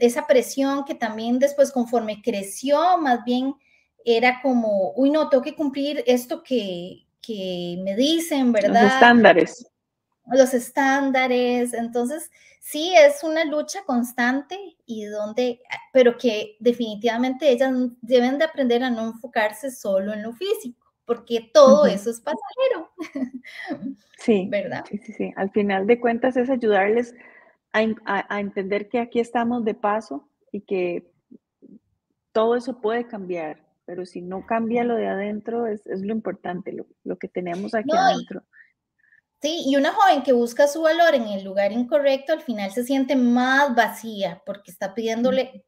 esa 0.00 0.26
presión 0.26 0.84
que 0.84 0.94
también 0.94 1.38
después 1.38 1.70
conforme 1.70 2.22
creció, 2.22 2.98
más 2.98 3.24
bien 3.24 3.54
era 4.04 4.40
como, 4.42 4.92
uy, 4.96 5.10
no, 5.10 5.28
tengo 5.28 5.42
que 5.42 5.54
cumplir 5.54 6.02
esto 6.06 6.42
que, 6.42 7.06
que 7.20 7.78
me 7.82 7.96
dicen, 7.96 8.52
¿verdad? 8.52 8.82
Los 8.82 8.92
estándares. 8.92 9.73
Los 10.26 10.54
estándares. 10.54 11.74
Entonces, 11.74 12.30
sí, 12.60 12.94
es 12.96 13.22
una 13.22 13.44
lucha 13.44 13.84
constante 13.84 14.58
y 14.86 15.04
donde, 15.04 15.60
pero 15.92 16.16
que 16.16 16.56
definitivamente 16.60 17.50
ellas 17.50 17.72
deben 18.00 18.38
de 18.38 18.44
aprender 18.44 18.82
a 18.82 18.90
no 18.90 19.06
enfocarse 19.06 19.70
solo 19.70 20.12
en 20.12 20.22
lo 20.22 20.32
físico 20.32 20.84
porque 21.06 21.50
todo 21.52 21.86
eso 21.86 22.10
es 22.10 22.20
pasajero. 22.20 22.90
Sí, 24.16 24.48
¿verdad? 24.50 24.86
Sí, 24.88 24.96
sí, 24.96 25.12
sí. 25.12 25.34
Al 25.36 25.50
final 25.50 25.86
de 25.86 26.00
cuentas 26.00 26.34
es 26.38 26.48
ayudarles 26.48 27.14
a, 27.72 28.40
entender 28.40 28.88
que 28.88 28.98
aquí 28.98 29.20
estamos 29.20 29.66
de 29.66 29.74
paso 29.74 30.26
y 30.50 30.62
que 30.62 31.12
todo 32.32 32.56
eso 32.56 32.80
puede 32.80 33.06
cambiar, 33.06 33.66
pero 33.84 34.06
si 34.06 34.22
no 34.22 34.46
cambia 34.46 34.82
lo 34.82 34.94
de 34.94 35.08
adentro, 35.08 35.66
es, 35.66 35.82
lo 35.84 36.12
importante, 36.12 36.74
lo, 37.02 37.18
que 37.18 37.28
tenemos 37.28 37.74
aquí 37.74 37.94
adentro. 37.94 38.44
Sí, 39.44 39.62
y 39.66 39.76
una 39.76 39.92
joven 39.92 40.22
que 40.22 40.32
busca 40.32 40.66
su 40.66 40.80
valor 40.80 41.14
en 41.14 41.24
el 41.28 41.44
lugar 41.44 41.70
incorrecto, 41.70 42.32
al 42.32 42.40
final 42.40 42.70
se 42.72 42.82
siente 42.82 43.14
más 43.14 43.74
vacía 43.74 44.42
porque 44.46 44.70
está 44.70 44.94
pidiéndole 44.94 45.66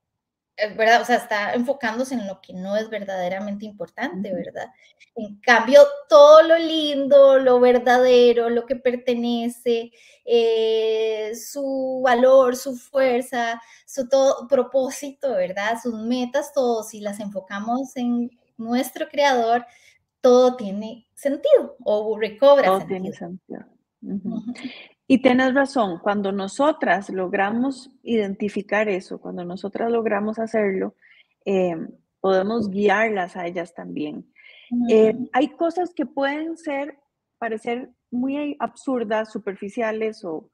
¿verdad? 0.77 1.03
O 1.03 1.05
sea, 1.05 1.17
está 1.17 1.55
enfocándose 1.55 2.15
en 2.15 2.27
lo 2.27 2.41
que 2.41 2.55
no 2.55 2.77
es 2.77 2.89
verdaderamente 2.91 3.67
importante, 3.67 4.33
¿verdad? 4.33 4.69
En 5.17 5.41
cambio, 5.41 5.83
todo 6.09 6.43
lo 6.43 6.59
lindo, 6.59 7.39
lo 7.39 7.61
verdadero, 7.61 8.51
lo 8.51 8.67
que 8.67 8.77
pertenece, 8.77 9.93
eh, 10.25 11.33
su 11.37 12.01
valor, 12.05 12.57
su 12.57 12.77
fuerza, 12.77 13.61
su 13.87 14.09
todo 14.09 14.49
propósito, 14.49 15.35
¿verdad? 15.35 15.79
Sus 15.83 15.95
metas, 15.95 16.53
todo, 16.55 16.83
si 16.83 17.01
las 17.01 17.21
enfocamos 17.21 17.97
en 17.97 18.31
nuestro 18.57 19.09
creador, 19.09 19.67
todo 20.27 20.57
tiene 20.57 21.07
sentido 21.15 21.77
o 21.85 22.19
recobra 22.19 22.65
todo 22.65 22.79
sentido. 22.81 23.01
Tiene 23.01 23.17
sentido. 23.17 23.65
Y 25.07 25.23
tienes 25.23 25.55
razón, 25.55 26.01
cuando 26.03 26.33
nosotras 26.33 27.11
logramos 27.11 27.93
identificar 28.03 28.89
eso, 28.89 29.21
cuando 29.21 29.45
nosotras 29.45 29.89
logramos 29.89 30.41
hacerlo, 30.41 30.97
eh, 31.45 31.77
podemos 32.21 32.69
guiarlas 32.69 33.37
a 33.37 33.47
ellas 33.47 33.73
también. 33.73 34.29
Eh, 34.91 35.15
hay 35.33 35.51
cosas 35.51 35.95
que 35.95 36.07
pueden 36.07 36.57
ser, 36.57 36.99
parecer 37.39 37.91
muy 38.11 38.57
absurdas, 38.59 39.31
superficiales 39.31 40.25
o 40.25 40.51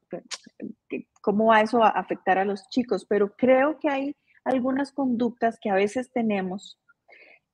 cómo 1.19 1.45
va 1.45 1.61
eso 1.61 1.83
a 1.83 1.89
afectar 1.89 2.37
a 2.37 2.45
los 2.45 2.69
chicos, 2.69 3.07
pero 3.09 3.35
creo 3.35 3.79
que 3.79 3.89
hay 3.89 4.15
algunas 4.43 4.91
conductas 4.91 5.57
que 5.59 5.71
a 5.71 5.75
veces 5.75 6.11
tenemos 6.11 6.79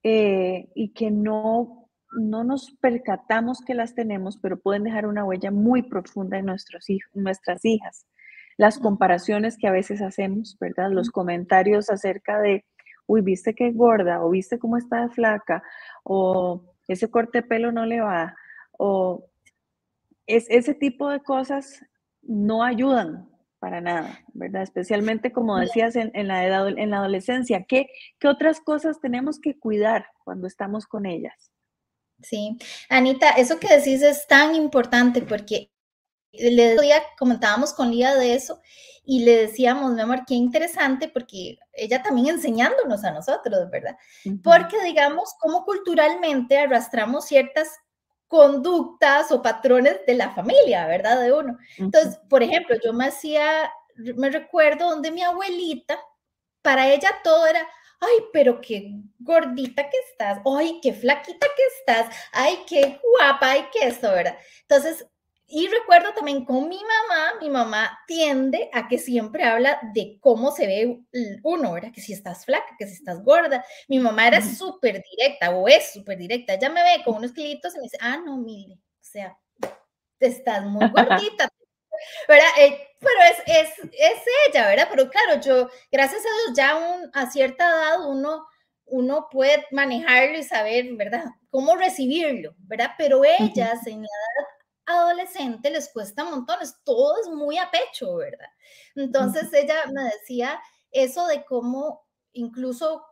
eh, 0.04 0.68
y 0.76 0.90
que 0.90 1.12
no 1.12 1.89
no 2.12 2.44
nos 2.44 2.72
percatamos 2.82 3.62
que 3.62 3.74
las 3.74 3.94
tenemos, 3.94 4.38
pero 4.38 4.60
pueden 4.60 4.84
dejar 4.84 5.06
una 5.06 5.24
huella 5.24 5.52
muy 5.52 5.84
profunda 5.84 6.38
en 6.38 6.46
nuestros 6.46 6.90
hijos, 6.90 7.12
nuestras 7.16 7.64
hijas. 7.66 8.06
Las 8.58 8.80
comparaciones 8.80 9.58
que 9.58 9.68
a 9.68 9.72
veces 9.72 10.02
hacemos, 10.02 10.58
¿verdad? 10.60 10.92
Los 10.92 11.12
comentarios 11.12 11.90
acerca 11.90 12.40
de, 12.40 12.66
uy, 13.06 13.22
viste 13.22 13.54
que 13.54 13.72
gorda, 13.72 14.24
o 14.24 14.30
viste 14.30 14.60
cómo 14.60 14.78
está 14.78 15.02
de 15.02 15.10
flaca, 15.10 15.64
o 16.04 16.64
ese 16.88 17.10
corte 17.10 17.42
de 17.42 17.48
pelo 17.48 17.72
no 17.72 17.86
le 17.86 18.02
va, 18.02 18.36
o 18.78 19.26
es, 20.26 20.46
ese 20.50 20.74
tipo 20.74 21.10
de 21.10 21.22
cosas 21.22 21.86
no 22.22 22.64
ayudan 22.64 23.30
para 23.60 23.82
nada, 23.82 24.20
¿verdad? 24.34 24.64
Especialmente 24.64 25.32
como 25.32 25.58
decías 25.58 25.96
en, 25.96 26.28
la, 26.28 26.46
edad, 26.46 26.68
en 26.68 26.90
la 26.90 26.98
adolescencia. 26.98 27.66
¿Qué, 27.68 27.88
¿Qué 28.20 28.28
otras 28.28 28.62
cosas 28.62 29.00
tenemos 29.00 29.40
que 29.40 29.60
cuidar 29.60 30.08
cuando 30.24 30.48
estamos 30.48 30.88
con 30.88 31.06
ellas? 31.06 31.52
Sí, 32.22 32.58
Anita, 32.90 33.30
eso 33.32 33.60
que 33.60 33.76
decís 33.78 34.02
es 34.02 34.28
tan 34.28 34.56
importante 34.56 35.22
porque 35.22 35.72
el 36.32 36.78
día 36.80 37.02
comentábamos 37.18 37.74
con 37.74 37.92
Lía 37.92 38.14
de 38.16 38.36
eso 38.36 38.60
y 39.04 39.24
le 39.24 39.38
decíamos, 39.38 39.94
mi 39.94 40.02
amor, 40.02 40.24
qué 40.28 40.36
interesante 40.36 41.08
porque 41.08 41.58
ella 41.74 42.04
también 42.04 42.28
enseñándonos 42.36 43.04
a 43.04 43.12
nosotros, 43.12 43.70
¿verdad? 43.72 43.98
Porque 44.44 44.82
digamos, 44.84 45.34
como 45.40 45.66
culturalmente 45.66 46.60
arrastramos 46.60 47.26
ciertas 47.26 47.70
conductas 48.28 49.32
o 49.32 49.42
patrones 49.42 50.06
de 50.06 50.14
la 50.14 50.30
familia, 50.32 50.86
¿verdad? 50.86 51.20
De 51.20 51.34
uno. 51.34 51.58
Entonces, 51.78 52.20
por 52.30 52.44
ejemplo, 52.44 52.76
yo 52.84 52.94
me 52.94 53.08
hacía, 53.08 53.72
me 54.16 54.30
recuerdo 54.30 54.90
donde 54.90 55.12
mi 55.12 55.24
abuelita, 55.24 55.98
para 56.62 56.88
ella 56.94 57.10
todo 57.24 57.48
era, 57.48 57.68
ay, 58.00 58.26
pero 58.34 58.62
qué 58.62 58.92
gordita 59.20 59.90
que 59.90 59.98
estás, 60.12 60.40
ay, 60.46 60.80
qué 60.82 60.94
flaquita 60.94 61.48
que 61.56 61.64
estás, 61.80 62.16
ay, 62.32 62.60
qué 62.68 63.00
guapa, 63.18 63.52
ay, 63.52 63.66
qué 63.72 63.88
esto, 63.88 64.10
¿verdad? 64.12 64.38
Entonces, 64.62 65.06
y 65.52 65.68
recuerdo 65.68 66.14
también 66.14 66.46
con 66.46 66.70
mi 66.70 66.78
mamá, 66.78 67.40
mi 67.42 67.50
mamá 67.50 68.00
tiende 68.06 68.70
a 68.72 68.88
que 68.88 69.00
siempre 69.00 69.44
habla 69.44 69.80
de 69.96 70.20
cómo 70.22 70.52
se 70.52 70.68
ve 70.68 71.02
uno, 71.42 71.74
¿verdad? 71.74 71.92
Que 71.92 72.02
si 72.02 72.14
estás 72.14 72.46
flaca, 72.46 72.76
que 72.78 72.86
si 72.86 72.94
estás 72.94 73.24
gorda. 73.24 73.66
Mi 73.88 73.98
mamá 73.98 74.28
era 74.28 74.42
súper 74.42 75.02
directa 75.02 75.50
o 75.50 75.68
es 75.68 75.92
súper 75.92 76.20
directa. 76.20 76.54
Ella 76.54 76.70
me 76.70 76.84
ve 76.84 77.04
con 77.04 77.16
unos 77.16 77.34
kilitos 77.34 77.74
y 77.74 77.78
me 77.78 77.84
dice, 77.86 77.98
ah, 78.00 78.22
no, 78.24 78.38
mire, 78.38 78.76
o 78.76 79.04
sea, 79.04 79.36
estás 80.20 80.66
muy 80.66 80.88
gordita, 80.92 81.50
¿verdad? 82.28 82.48
Eh, 82.58 82.88
pero 83.00 83.22
es, 83.32 83.40
es, 83.46 83.80
es, 83.94 84.24
ella, 84.48 84.68
¿verdad? 84.68 84.88
Pero 84.90 85.10
claro, 85.10 85.40
yo, 85.42 85.70
gracias 85.92 86.22
a 86.22 86.46
Dios, 86.46 86.58
ya 86.58 86.76
un, 86.76 87.10
a 87.14 87.30
cierta 87.30 87.68
edad 87.68 88.08
uno, 88.08 88.46
uno 88.86 89.28
puede 89.32 89.66
manejarlo 89.72 90.38
y 90.38 90.44
saber, 90.44 90.94
¿verdad? 90.94 91.26
Cómo 91.50 91.76
recibirlo, 91.76 92.56
¿verdad? 92.60 92.92
Pero 92.98 93.24
ellas 93.24 93.86
en 93.88 94.02
la 94.02 94.08
edad 94.08 94.48
adolescente 94.90 95.70
les 95.70 95.90
cuesta 95.90 96.24
montones, 96.24 96.76
todo 96.84 97.22
es 97.22 97.30
muy 97.30 97.58
a 97.58 97.70
pecho, 97.70 98.16
¿verdad? 98.16 98.50
Entonces 98.96 99.54
ella 99.54 99.86
me 99.94 100.04
decía 100.04 100.60
eso 100.92 101.28
de 101.28 101.46
cómo 101.46 102.08
incluso 102.34 103.04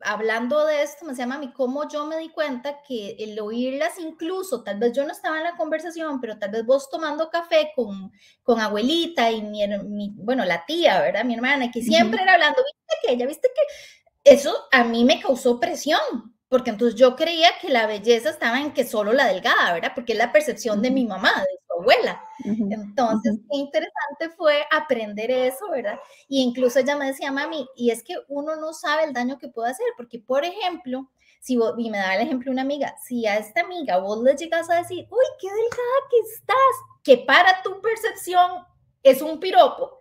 hablando 0.00 0.66
de 0.66 0.82
esto, 0.82 1.04
me 1.04 1.12
decía, 1.12 1.26
mami, 1.26 1.52
cómo 1.52 1.88
yo 1.88 2.06
me 2.06 2.18
di 2.18 2.28
cuenta 2.28 2.82
que 2.86 3.16
el 3.18 3.38
oírlas 3.40 3.98
incluso, 3.98 4.62
tal 4.62 4.78
vez 4.78 4.92
yo 4.92 5.04
no 5.04 5.12
estaba 5.12 5.38
en 5.38 5.44
la 5.44 5.56
conversación, 5.56 6.20
pero 6.20 6.38
tal 6.38 6.50
vez 6.50 6.64
vos 6.64 6.90
tomando 6.90 7.30
café 7.30 7.72
con, 7.74 8.12
con 8.42 8.60
abuelita 8.60 9.30
y 9.30 9.42
mi, 9.42 10.12
bueno, 10.16 10.44
la 10.44 10.64
tía, 10.66 11.00
¿verdad? 11.00 11.24
Mi 11.24 11.34
hermana, 11.34 11.70
que 11.70 11.82
siempre 11.82 12.22
era 12.22 12.34
hablando, 12.34 12.62
viste 12.62 12.94
que 13.02 13.12
ella, 13.14 13.26
viste 13.26 13.48
que 13.54 14.32
eso 14.32 14.54
a 14.72 14.84
mí 14.84 15.04
me 15.04 15.20
causó 15.20 15.58
presión, 15.60 16.00
porque 16.48 16.70
entonces 16.70 16.98
yo 16.98 17.16
creía 17.16 17.48
que 17.60 17.70
la 17.70 17.86
belleza 17.86 18.30
estaba 18.30 18.60
en 18.60 18.72
que 18.72 18.84
solo 18.84 19.12
la 19.12 19.26
delgada, 19.26 19.72
¿verdad? 19.72 19.92
Porque 19.94 20.12
es 20.12 20.18
la 20.18 20.32
percepción 20.32 20.82
de 20.82 20.90
mi 20.90 21.06
mamá, 21.06 21.32
de 21.76 21.84
su 21.84 21.92
abuela. 21.92 22.20
Entonces, 22.44 23.38
qué 23.50 23.56
interesante 23.58 24.30
fue 24.36 24.64
aprender 24.70 25.30
eso, 25.30 25.70
¿verdad? 25.70 25.98
Y 26.28 26.42
incluso 26.42 26.78
ella 26.78 26.96
me 26.96 27.06
decía, 27.06 27.32
mami, 27.32 27.68
y 27.76 27.90
es 27.90 28.02
que 28.02 28.14
uno 28.28 28.56
no 28.56 28.72
sabe 28.72 29.04
el 29.04 29.12
daño 29.12 29.38
que 29.38 29.48
puede 29.48 29.70
hacer, 29.70 29.86
porque 29.96 30.18
por 30.18 30.44
ejemplo, 30.44 31.10
si 31.40 31.56
vos, 31.56 31.74
y 31.78 31.90
me 31.90 31.98
da 31.98 32.16
el 32.16 32.22
ejemplo 32.22 32.50
una 32.50 32.62
amiga, 32.62 32.94
si 33.02 33.26
a 33.26 33.36
esta 33.38 33.60
amiga 33.62 33.98
vos 33.98 34.22
le 34.22 34.34
llegas 34.36 34.68
a 34.70 34.76
decir, 34.76 35.06
uy, 35.10 35.26
qué 35.40 35.48
delgada 35.48 35.98
que 36.10 36.18
estás, 36.34 36.56
que 37.02 37.18
para 37.18 37.62
tu 37.62 37.80
percepción 37.80 38.64
es 39.02 39.22
un 39.22 39.38
piropo, 39.38 39.98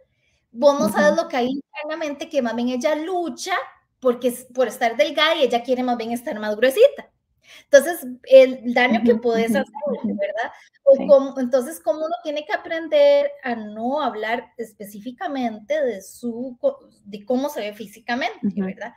vos 0.52 0.80
no 0.80 0.90
sabes 0.90 1.16
lo 1.16 1.28
que 1.28 1.38
hay 1.38 1.50
internamente, 1.50 2.30
que 2.30 2.42
más 2.42 2.56
bien 2.56 2.70
ella 2.70 2.96
lucha 2.96 3.54
porque 4.00 4.32
por 4.54 4.68
estar 4.68 4.98
delgada 4.98 5.36
y 5.36 5.44
ella 5.44 5.64
quiere 5.64 5.84
más 5.84 5.98
bien 5.98 6.12
estar 6.12 6.40
más 6.40 6.56
gruesita. 6.56 7.10
Entonces, 7.64 8.06
el 8.24 8.74
daño 8.74 9.02
que 9.04 9.16
puedes 9.16 9.52
hacer, 9.52 9.74
¿verdad? 10.04 10.52
entonces, 11.38 11.80
¿cómo 11.80 12.06
uno 12.06 12.16
tiene 12.24 12.46
que 12.46 12.54
aprender 12.54 13.32
a 13.44 13.56
no 13.56 14.02
hablar 14.02 14.54
específicamente 14.58 15.82
de, 15.82 16.02
su, 16.02 16.58
de 17.06 17.26
cómo 17.26 17.50
se 17.50 17.62
ve 17.62 17.74
físicamente, 17.74 18.40
¿verdad? 18.56 18.94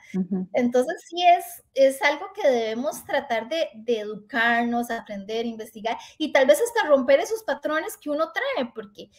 Entonces, 0.52 1.04
sí 1.08 1.24
es, 1.24 1.64
es 1.74 2.02
algo 2.02 2.26
que 2.34 2.48
debemos 2.48 3.04
tratar 3.04 3.48
de, 3.48 3.68
de, 3.74 4.00
educarnos, 4.00 4.90
aprender, 4.90 5.46
investigar 5.46 5.96
y 6.18 6.32
tal 6.32 6.46
vez 6.46 6.60
hasta 6.60 6.88
romper 6.88 7.20
esos 7.20 7.42
patrones 7.42 7.96
que 7.96 8.10
uno 8.10 8.30
trae, 8.32 8.70
porque 8.74 9.10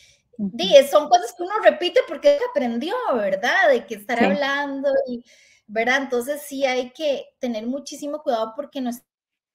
son 0.90 1.10
cosas 1.10 1.34
que 1.36 1.44
uno 1.44 1.54
repite 1.64 2.00
porque 2.08 2.40
aprendió, 2.50 2.96
¿verdad? 3.16 3.70
De 3.72 3.86
que 3.86 3.96
estar 3.96 4.24
hablando 4.24 4.90
y 5.08 5.24
¿verdad? 5.70 6.02
Entonces 6.02 6.42
sí 6.42 6.66
hay 6.66 6.92
que 6.92 7.26
tener 7.40 7.68
muchísimo 7.68 8.24
cuidado 8.24 8.54
porque 8.56 8.82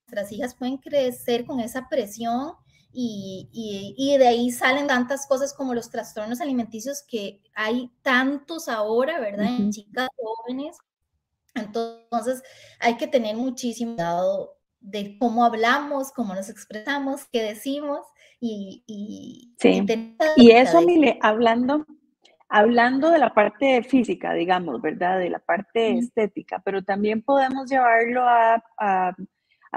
nuestras 0.06 0.32
hijas 0.32 0.54
pueden 0.54 0.78
crecer 0.78 1.44
con 1.44 1.61
esa 1.61 1.88
presión 1.88 2.52
y, 2.96 4.16
de 4.18 4.26
ahí 4.28 4.50
salen 4.52 4.87
tantas 4.87 5.26
cosas 5.26 5.52
como 5.52 5.75
los 5.75 5.90
trastornos 5.90 6.40
alimenticios 6.40 7.02
que 7.08 7.42
hay 7.54 7.90
tantos 8.02 8.68
ahora, 8.68 9.18
¿verdad? 9.18 9.46
En 9.46 9.70
chicas 9.70 10.08
jóvenes. 10.16 10.76
Entonces 11.54 12.42
hay 12.80 12.96
que 12.96 13.08
tener 13.08 13.37
muchísimo 13.37 13.94
cuidado 13.94 14.56
de 14.80 15.16
cómo 15.18 15.44
hablamos, 15.44 16.12
cómo 16.12 16.34
nos 16.34 16.49
expresamos, 16.49 17.25
qué 17.32 17.42
decimos 17.42 18.06
y... 18.38 18.84
y 18.87 19.54
sí. 19.58 19.84
Y, 20.37 20.50
eso, 20.52 20.80
Mile, 20.82 21.18
hablando, 21.23 21.87
hablando 22.49 23.11
de 23.11 23.18
la 23.18 23.34
parte 23.34 23.82
física, 23.82 24.34
digamos, 24.34 24.80
¿verdad? 24.80 25.18
De 25.18 25.30
la 25.30 25.38
parte 25.40 25.99
estética, 25.99 26.61
pero 26.64 26.82
también 26.82 27.23
podemos 27.23 27.68
llevarlo 27.68 28.23
a, 28.23 28.62
a 28.78 29.16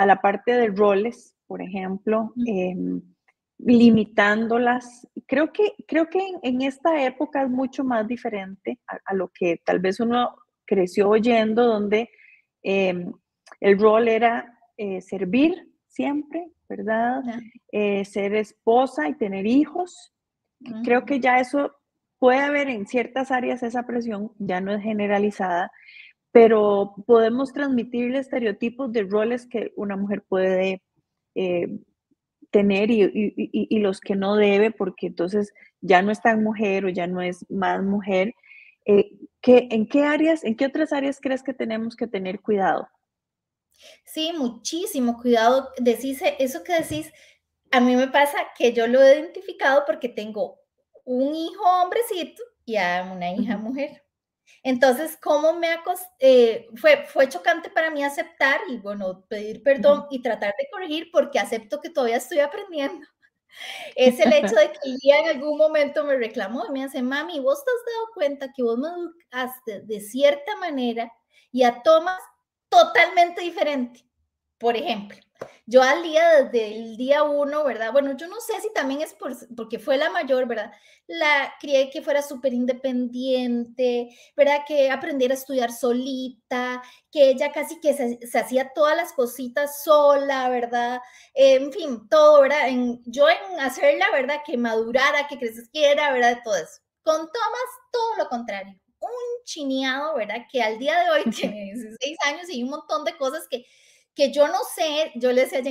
la 0.06 0.22
parte 0.22 0.54
de 0.54 0.68
roles, 0.68 1.36
por 1.48 1.62
ejemplo, 1.62 2.34
em, 2.46 3.02
limitándolas. 3.58 5.08
Creo 5.26 5.52
que, 5.52 5.74
creo 5.88 6.10
que 6.10 6.20
en, 6.44 6.62
esta 6.62 7.04
época 7.04 7.44
es 7.44 7.50
mucho 7.50 7.84
más 7.84 8.08
diferente 8.08 8.80
a, 9.06 9.14
lo 9.14 9.30
que 9.30 9.62
tal 9.66 9.80
vez 9.80 10.00
uno 10.00 10.36
creció 10.66 11.10
oyendo, 11.10 11.66
donde 11.66 12.10
em, 12.62 13.12
el 13.60 13.80
rol 13.80 14.08
era 14.08 14.58
eh, 14.78 15.02
servir 15.02 15.72
siempre, 15.88 16.52
¿verdad? 16.70 17.24
Eh, 17.72 18.06
ser 18.06 18.36
esposa 18.36 19.08
y 19.10 19.16
tener 19.16 19.48
hijos. 19.48 20.14
Creo 20.84 21.06
que 21.06 21.20
ya 21.20 21.40
eso 21.40 21.72
puede 22.20 22.40
haber 22.40 22.70
en 22.70 22.88
ciertas 22.88 23.32
áreas 23.32 23.64
esa 23.64 23.86
presión, 23.86 24.32
ya 24.40 24.60
no 24.60 24.74
es 24.74 24.82
generalizada, 24.82 25.72
pero 26.38 26.94
podemos 27.08 27.52
transmitirle 27.52 28.20
estereotipos 28.20 28.92
de 28.92 29.02
roles 29.02 29.48
que 29.48 29.74
una 29.76 29.98
mujer 29.98 30.22
puede 30.22 30.84
eh, 31.34 31.80
tener 32.52 32.92
y, 32.92 33.80
los 33.80 34.00
que 34.00 34.16
no 34.16 34.36
debe, 34.36 34.70
porque 34.70 35.08
entonces 35.08 35.52
ya 35.82 36.04
no 36.04 36.12
es 36.12 36.22
tan 36.22 36.44
mujer 36.44 36.86
o 36.86 36.90
ya 36.90 37.08
no 37.08 37.24
es 37.24 37.44
más 37.50 37.82
mujer. 37.82 38.36
Eh, 38.86 39.10
¿En 39.42 39.88
qué 39.88 40.04
áreas, 40.04 40.44
en 40.44 40.56
qué 40.56 40.68
otras 40.68 40.94
áreas 40.94 41.18
crees 41.20 41.42
que 41.42 41.56
tenemos 41.56 41.96
que 41.96 42.06
tener 42.06 42.40
cuidado? 42.40 42.88
Sí, 44.06 44.32
muchísimo 44.38 45.20
cuidado. 45.20 45.70
Decís, 45.80 46.22
eso 46.38 46.64
que 46.64 46.74
decís, 46.74 47.12
a 47.72 47.80
mí 47.80 47.96
me 47.96 48.10
pasa 48.10 48.38
que 48.56 48.74
yo 48.74 48.86
lo 48.86 49.02
he 49.02 49.16
identificado 49.16 49.86
porque 49.88 50.08
tengo 50.08 50.60
un 51.04 51.34
hijo 51.34 51.64
hombrecito 51.82 52.44
y 52.64 52.76
a 52.76 53.12
una 53.12 53.32
hija 53.32 53.58
mujer. 53.58 54.04
Entonces, 54.68 55.18
¿cómo 55.24 55.54
me 55.54 55.70
eh, 56.20 56.68
fue, 56.76 57.06
fue 57.06 57.30
chocante 57.30 57.70
para 57.70 57.90
mí 57.90 58.04
aceptar 58.04 58.60
y, 58.68 58.76
bueno, 58.76 59.24
pedir 59.30 59.64
perdón 59.64 60.08
y 60.10 60.22
tratar 60.22 60.54
de 60.60 60.68
corregir 60.70 61.10
porque 61.10 61.40
acepto 61.40 61.80
que 61.80 61.90
todavía 61.90 62.18
estoy 62.18 62.40
aprendiendo. 62.40 63.08
Es 63.96 64.20
el 64.20 64.34
hecho 64.34 64.56
de 64.56 64.68
que 64.68 64.80
ella 64.84 65.20
en 65.22 65.38
algún 65.38 65.58
momento 65.58 66.04
me 66.04 66.18
reclamó 66.18 66.66
y 66.68 66.72
me 66.74 66.84
dice, 66.84 67.02
mami, 67.02 67.40
vos 67.40 67.64
te 67.64 67.72
has 67.72 67.96
dado 67.96 68.08
cuenta 68.14 68.52
que 68.54 68.62
vos 68.62 68.78
me 68.78 68.90
educaste 68.90 69.82
de 69.84 70.02
cierta 70.02 70.58
manera 70.58 71.12
y 71.50 71.64
a 71.64 71.82
Tomás 71.82 72.22
totalmente 72.68 73.42
diferente. 73.42 74.06
Por 74.58 74.76
ejemplo, 74.76 75.18
yo 75.70 75.84
al 75.84 76.02
día, 76.02 76.44
desde 76.44 76.76
el 76.78 76.96
día 76.96 77.24
uno, 77.24 77.66
¿verdad? 77.66 77.92
Bueno, 77.92 78.16
yo 78.16 78.28
no 78.28 78.40
sé 78.40 78.54
si 78.62 78.72
también 78.74 79.02
es 79.02 79.14
por, 79.14 79.36
porque 79.54 79.80
fue 79.80 79.98
la 79.98 80.10
mayor, 80.10 80.48
¿verdad? 80.48 80.72
La 81.08 81.54
crié 81.60 81.90
que 81.90 82.02
fuera 82.02 82.22
súper 82.22 82.54
independiente, 82.54 84.10
¿verdad? 84.38 84.62
Que 84.66 84.90
aprendiera 84.90 85.34
a 85.34 85.38
estudiar 85.38 85.74
solita, 85.74 86.82
que 87.12 87.32
ella 87.32 87.52
casi 87.52 87.82
que 87.82 87.94
se, 87.94 88.40
hacía 88.40 88.72
todas 88.74 88.96
las 88.96 89.12
cositas 89.12 89.84
sola, 89.84 90.48
¿verdad? 90.50 91.02
en 91.34 91.72
fin, 91.74 92.08
todo, 92.10 92.42
¿verdad? 92.44 92.70
En, 92.70 93.02
yo 93.06 93.28
en 93.28 93.60
hacerla, 93.60 94.10
¿verdad? 94.14 94.38
Que 94.46 94.58
madurara, 94.58 95.28
que 95.28 95.38
creciera, 95.38 96.14
¿verdad? 96.14 96.40
Todo 96.46 96.56
eso. 96.56 96.82
Con 97.04 97.18
Tomás, 97.18 97.72
todo 97.92 98.16
lo 98.18 98.30
contrario. 98.30 98.80
Un 99.00 99.44
chineado, 99.44 100.16
¿verdad? 100.16 100.46
Que 100.50 100.62
al 100.62 100.80
día 100.80 100.98
de 101.00 101.10
hoy 101.10 101.24
tiene 101.32 101.74
16 101.74 102.18
años 102.26 102.50
y 102.50 102.64
un 102.64 102.70
montón 102.70 103.04
de 103.04 103.18
cosas 103.18 103.46
que 103.50 103.66
que 104.18 104.32
yo 104.32 104.48
no 104.48 104.58
sé, 104.76 105.12
yo 105.14 105.32
le 105.32 105.46
decía 105.46 105.62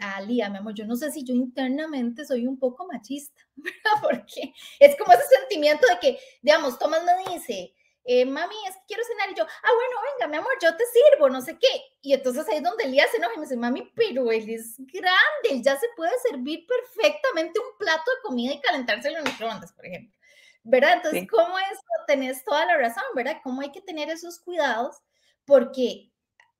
a, 0.00 0.16
a 0.16 0.20
Lía, 0.22 0.50
mi 0.50 0.58
amor, 0.58 0.74
yo 0.74 0.84
no 0.84 0.96
sé 0.96 1.12
si 1.12 1.22
yo 1.22 1.32
internamente 1.32 2.26
soy 2.26 2.44
un 2.44 2.58
poco 2.58 2.88
machista, 2.88 3.40
¿verdad? 3.54 4.02
Porque 4.02 4.52
es 4.80 4.96
como 4.96 5.12
ese 5.12 5.22
sentimiento 5.38 5.86
de 5.86 6.00
que, 6.00 6.18
digamos, 6.42 6.76
Tomás 6.76 7.02
me 7.04 7.32
dice, 7.32 7.72
eh, 8.04 8.26
mami, 8.26 8.56
es 8.68 8.74
que 8.74 8.82
quiero 8.88 9.04
cenar, 9.04 9.30
y 9.30 9.36
yo, 9.36 9.44
ah, 9.44 9.70
bueno, 9.76 9.96
venga, 10.12 10.28
mi 10.28 10.36
amor, 10.38 10.52
yo 10.60 10.76
te 10.76 10.82
sirvo, 10.86 11.30
no 11.30 11.40
sé 11.40 11.56
qué. 11.56 11.68
Y 12.02 12.14
entonces 12.14 12.48
ahí 12.48 12.56
es 12.56 12.64
donde 12.64 12.88
Lía 12.88 13.06
se 13.06 13.18
enoja 13.18 13.34
y 13.34 13.38
me 13.38 13.44
dice, 13.44 13.56
mami, 13.56 13.92
pero 13.94 14.32
él 14.32 14.50
es 14.50 14.74
grande, 14.78 15.50
él 15.52 15.62
ya 15.62 15.78
se 15.78 15.86
puede 15.96 16.18
servir 16.28 16.66
perfectamente 16.66 17.60
un 17.60 17.78
plato 17.78 18.10
de 18.10 18.22
comida 18.24 18.54
y 18.54 18.60
calentárselo 18.60 19.18
en 19.18 19.24
microondas, 19.24 19.72
por 19.72 19.86
ejemplo. 19.86 20.18
¿Verdad? 20.64 20.94
Entonces, 20.94 21.28
¿cómo 21.30 21.56
es? 21.60 21.78
Tenés 22.08 22.42
toda 22.42 22.66
la 22.66 22.76
razón, 22.76 23.04
¿verdad? 23.14 23.38
¿Cómo 23.44 23.60
hay 23.60 23.70
que 23.70 23.82
tener 23.82 24.10
esos 24.10 24.40
cuidados? 24.40 24.96
Porque 25.44 26.10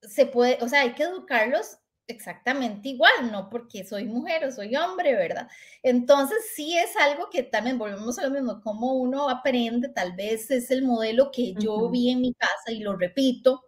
se 0.09 0.25
puede, 0.25 0.57
o 0.61 0.67
sea, 0.69 0.81
hay 0.81 0.93
que 0.93 1.03
educarlos 1.03 1.77
exactamente 2.07 2.89
igual, 2.89 3.31
no 3.31 3.49
porque 3.49 3.83
soy 3.83 4.05
mujer 4.05 4.45
o 4.45 4.51
soy 4.51 4.75
hombre, 4.75 5.15
¿verdad? 5.15 5.47
Entonces 5.83 6.37
sí 6.55 6.77
es 6.77 6.95
algo 6.97 7.29
que 7.31 7.43
también 7.43 7.77
volvemos 7.79 8.19
a 8.19 8.23
lo 8.23 8.29
mismo, 8.31 8.61
como 8.61 8.93
uno 8.93 9.29
aprende, 9.29 9.89
tal 9.89 10.13
vez 10.15 10.51
es 10.51 10.69
el 10.71 10.83
modelo 10.83 11.31
que 11.31 11.53
yo 11.53 11.89
vi 11.89 12.11
en 12.11 12.21
mi 12.21 12.33
casa 12.33 12.71
y 12.71 12.79
lo 12.79 12.95
repito, 12.95 13.63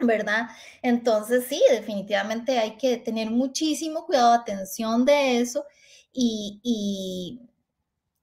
¿verdad? 0.00 0.48
Entonces 0.82 1.46
sí, 1.48 1.62
definitivamente 1.70 2.58
hay 2.58 2.76
que 2.76 2.98
tener 2.98 3.30
muchísimo 3.30 4.06
cuidado, 4.06 4.32
atención 4.32 5.04
de 5.04 5.40
eso 5.40 5.64
y, 6.12 6.60
y, 6.62 7.40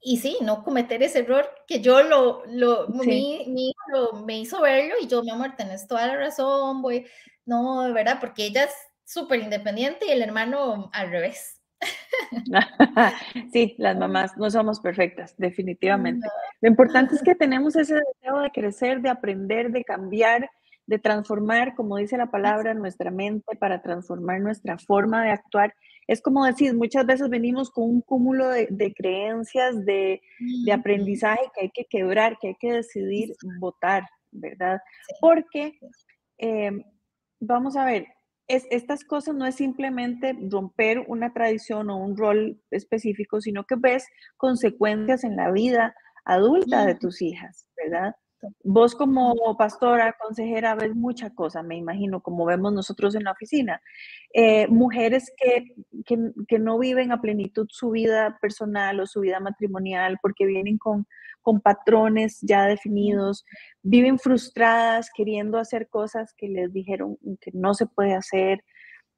y 0.02 0.18
sí, 0.18 0.38
no 0.42 0.64
cometer 0.64 1.02
ese 1.04 1.20
error 1.20 1.50
que 1.68 1.82
yo 1.82 2.04
lo, 2.04 2.46
lo 2.48 2.88
mi, 2.90 3.46
mi 3.48 3.70
hijo 3.72 4.14
me 4.26 4.40
hizo 4.40 4.62
verlo 4.62 4.96
y 5.02 5.08
yo, 5.08 5.24
mi 5.24 5.32
amor, 5.32 5.56
tenés 5.58 5.88
toda 5.88 6.08
la 6.08 6.18
razón, 6.18 6.82
voy, 6.82 7.06
no, 7.46 7.84
de 7.84 7.94
verdad, 7.94 8.18
porque 8.20 8.46
ella 8.46 8.66
es 8.66 8.74
súper 9.06 9.40
independiente 9.40 10.08
y 10.08 10.12
el 10.12 10.22
hermano 10.22 10.90
al 10.94 11.10
revés. 11.10 11.62
sí, 13.54 13.76
las 13.78 13.98
mamás 13.98 14.38
no 14.38 14.50
somos 14.50 14.80
perfectas, 14.80 15.36
definitivamente. 15.38 16.28
Lo 16.62 16.70
importante 16.70 17.16
es 17.16 17.22
que 17.24 17.36
tenemos 17.36 17.76
ese 17.76 17.96
deseo 17.96 18.40
de 18.40 18.52
crecer, 18.52 19.02
de 19.02 19.10
aprender, 19.10 19.72
de 19.72 19.84
cambiar, 19.84 20.50
de 20.88 21.00
transformar, 21.00 21.76
como 21.76 21.98
dice 21.98 22.18
la 22.18 22.30
palabra, 22.30 22.74
nuestra 22.74 23.12
mente 23.12 23.56
para 23.56 23.82
transformar 23.82 24.40
nuestra 24.42 24.78
forma 24.78 25.24
de 25.24 25.32
actuar. 25.32 25.74
Es 26.08 26.22
como 26.22 26.46
decir, 26.46 26.76
muchas 26.76 27.06
veces 27.06 27.30
venimos 27.30 27.72
con 27.72 27.86
un 27.86 28.02
cúmulo 28.02 28.48
de, 28.50 28.94
creencias, 28.96 29.84
de, 29.86 30.22
aprendizaje 30.72 31.42
que 31.56 31.62
hay 31.62 31.72
que 31.72 31.86
quebrar, 31.86 32.38
que 32.40 32.50
hay 32.50 32.56
que 32.60 32.74
decidir 32.74 33.34
votar, 33.60 34.04
¿verdad? 34.32 34.80
Porque 35.20 35.80
em, 36.38 36.84
vamos 37.46 37.76
a 37.76 37.86
ver, 37.86 38.08
es, 38.48 38.68
estas 38.70 39.04
cosas 39.04 39.36
no 39.36 39.46
es 39.46 39.56
simplemente 39.56 40.38
romper 40.50 41.04
una 41.08 41.34
tradición 41.34 41.90
o 41.90 41.98
un 41.98 42.16
rol 42.16 42.62
específico, 42.72 43.42
sino 43.42 43.64
que 43.66 43.76
ves 43.76 44.08
consecuencias 44.38 45.24
en 45.24 45.36
la 45.36 45.52
vida 45.52 45.96
adulta 46.26 46.86
de 46.86 46.96
tus 46.96 47.22
hijas, 47.22 47.68
¿verdad? 47.78 48.16
Vos 48.64 48.94
como 48.94 49.58
pastora, 49.58 50.16
consejera, 50.20 50.76
ves 50.76 50.94
mucha 50.96 51.32
cosa, 51.32 51.64
me 51.64 51.78
imagino, 51.78 52.22
como 52.22 52.46
vemos 52.46 52.74
nosotros 52.74 53.16
en 53.16 53.24
la 53.24 53.32
oficina. 53.32 53.82
Eh, 54.34 54.68
mujeres 54.68 55.32
que, 55.38 55.66
que, 56.06 56.60
no 56.60 56.78
viven 56.78 57.12
a 57.12 57.22
plenitud 57.22 57.68
su 57.70 57.92
vida 57.92 58.38
personal 58.42 59.00
o 59.00 59.08
su 59.08 59.22
vida 59.22 59.40
matrimonial 59.40 60.20
porque 60.22 60.46
vienen 60.46 60.78
con, 60.78 61.08
con 61.46 61.62
patrones 61.62 62.40
ya 62.42 62.66
definidos, 62.66 63.46
viven 63.84 64.18
frustradas 64.18 65.12
queriendo 65.16 65.60
hacer 65.60 65.88
cosas 65.88 66.34
que 66.36 66.48
les 66.48 66.74
dijeron 66.74 67.18
que 67.40 67.52
no 67.54 67.76
se 67.76 67.86
puede 67.86 68.16
hacer, 68.16 68.64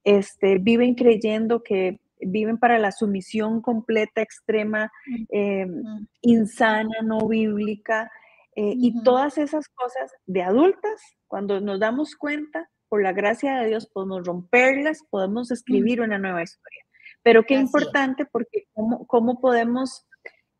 este, 0.03 0.57
viven 0.57 0.93
creyendo 0.93 1.63
que 1.63 2.01
viven 2.19 2.57
para 2.57 2.79
la 2.79 2.91
sumisión 2.91 3.61
completa, 3.61 4.21
extrema, 4.21 4.91
em, 5.29 5.83
insana, 6.21 7.01
no 7.01 7.27
bíblica. 7.27 8.11
Eh, 8.55 8.73
y 8.75 9.03
todas 9.03 9.37
esas 9.37 9.69
cosas 9.69 10.11
de 10.25 10.41
adultas, 10.41 10.99
cuando 11.27 11.61
nos 11.61 11.79
damos 11.79 12.15
cuenta, 12.15 12.69
por 12.89 13.03
la 13.03 13.13
gracia 13.13 13.59
de 13.59 13.67
Dios, 13.67 13.87
podemos 13.87 14.25
romperlas, 14.25 14.99
podemos 15.09 15.51
escribir 15.51 16.01
una 16.01 16.17
nueva 16.17 16.43
historia. 16.43 16.83
Pero 17.23 17.43
qué 17.43 17.53
importante 17.53 18.25
porque 18.25 18.65
cómo, 18.73 19.05
cómo 19.05 19.39
podemos 19.39 20.07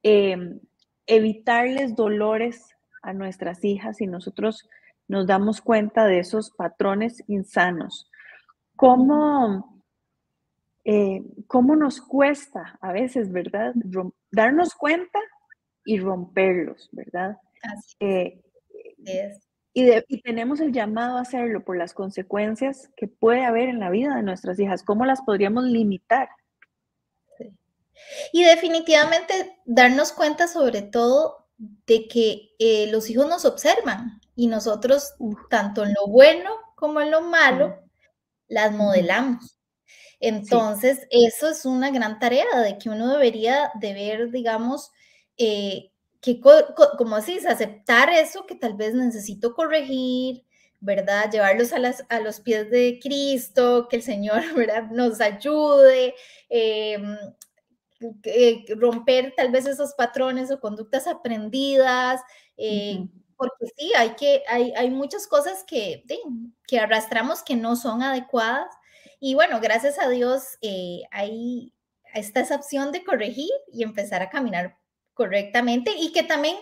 em, 0.04 0.60
evitarles 1.08 1.96
dolores 1.96 2.76
a 3.02 3.14
nuestras 3.14 3.64
hijas 3.64 3.98
si 3.98 4.08
nosotros 4.08 4.70
nos 5.08 5.26
damos 5.26 5.62
cuenta 5.62 6.06
de 6.06 6.20
esos 6.20 6.52
patrones 6.52 7.24
insanos. 7.28 8.12
¿Cómo, 8.76 9.84
eh, 10.84 11.24
cómo 11.48 11.76
nos 11.76 12.02
cuesta 12.02 12.78
a 12.82 12.92
veces, 12.92 13.32
verdad? 13.32 13.74
darnos 14.32 14.76
cuenta 14.76 15.20
y 15.86 16.00
romperlos, 16.00 16.90
¿verdad? 16.92 17.38
Eh, 18.00 18.42
y, 19.74 20.22
tenemos 20.22 20.60
el 20.60 20.74
llamado 20.74 21.18
a 21.18 21.22
hacerlo 21.22 21.64
por 21.64 21.78
las 21.78 21.94
consecuencias 21.94 22.90
que 22.98 23.08
puede 23.08 23.46
haber 23.46 23.70
en 23.70 23.80
la 23.80 23.90
vida 23.90 24.16
de 24.16 24.24
nuestras 24.24 24.60
hijas. 24.60 24.84
¿Cómo 24.84 25.06
las 25.06 25.22
podríamos 25.22 25.64
limitar? 25.66 26.30
Y 28.32 28.44
definitivamente 28.44 29.58
darnos 29.66 30.12
cuenta 30.12 30.48
sobre 30.48 30.82
todo 30.82 31.48
de 31.58 32.08
que 32.08 32.52
eh, 32.60 32.88
los 32.92 33.10
hijos 33.10 33.28
nos 33.28 33.46
observan 33.46 34.22
y 34.36 34.48
nosotros, 34.48 35.14
tanto 35.50 35.84
en 35.84 35.94
lo 35.94 36.08
bueno 36.08 36.52
como 36.76 37.02
en 37.02 37.12
lo 37.12 37.22
malo, 37.22 37.80
las 38.48 38.72
modelamos. 38.72 39.58
Entonces, 40.20 41.00
eso 41.12 41.50
es 41.50 41.66
una 41.66 41.92
gran 41.92 42.20
tarea 42.20 42.46
de 42.62 42.78
que 42.78 42.90
uno 42.90 43.10
debería 43.12 43.72
de 43.80 43.94
ver, 43.94 44.32
digamos, 44.32 44.92
eh, 45.38 45.92
que, 46.22 46.40
como 46.98 47.18
decís, 47.18 47.46
aceptar 47.46 48.10
eso 48.10 48.46
que 48.46 48.56
tal 48.56 48.74
vez 48.76 48.94
necesito 48.96 49.54
corregir, 49.54 50.44
¿verdad? 50.80 51.32
Llevarlos 51.32 51.72
a, 51.74 51.80
las, 51.80 52.04
a 52.10 52.20
los 52.20 52.40
pies 52.40 52.70
de 52.72 53.00
Cristo, 53.02 53.88
que 53.90 53.98
el 53.98 54.02
Señor 54.04 54.42
¿verdad? 54.56 54.90
nos 54.92 55.22
ayude, 55.22 56.16
em, 58.00 58.66
romper 58.80 59.34
tal 59.36 59.52
vez 59.52 59.66
esos 59.66 59.94
patrones 59.94 60.52
o 60.52 60.60
conductas 60.60 61.08
aprendidas, 61.08 62.22
eh, 62.58 63.08
porque 63.36 63.68
sí, 63.78 63.92
hay, 63.96 64.12
que, 64.12 64.44
hay, 64.48 64.74
hay 64.76 64.90
muchas 64.90 65.28
cosas 65.28 65.64
que, 65.66 66.04
que 66.68 66.80
arrastramos 66.80 67.44
que 67.44 67.56
no 67.56 67.76
son 67.76 68.02
adecuadas. 68.02 68.68
Y 69.20 69.36
bueno, 69.36 69.60
gracias 69.62 70.00
a 70.00 70.10
Dios 70.10 70.58
eh, 70.62 71.02
hay 71.12 71.74
esta 72.14 72.40
esa 72.40 72.56
opción 72.56 72.92
de 72.92 73.04
corregir 73.04 73.50
y 73.72 73.84
empezar 73.84 74.22
a 74.22 74.30
caminar 74.30 74.78
correctamente 75.14 75.92
y 75.98 76.12
que 76.12 76.24
también 76.24 76.56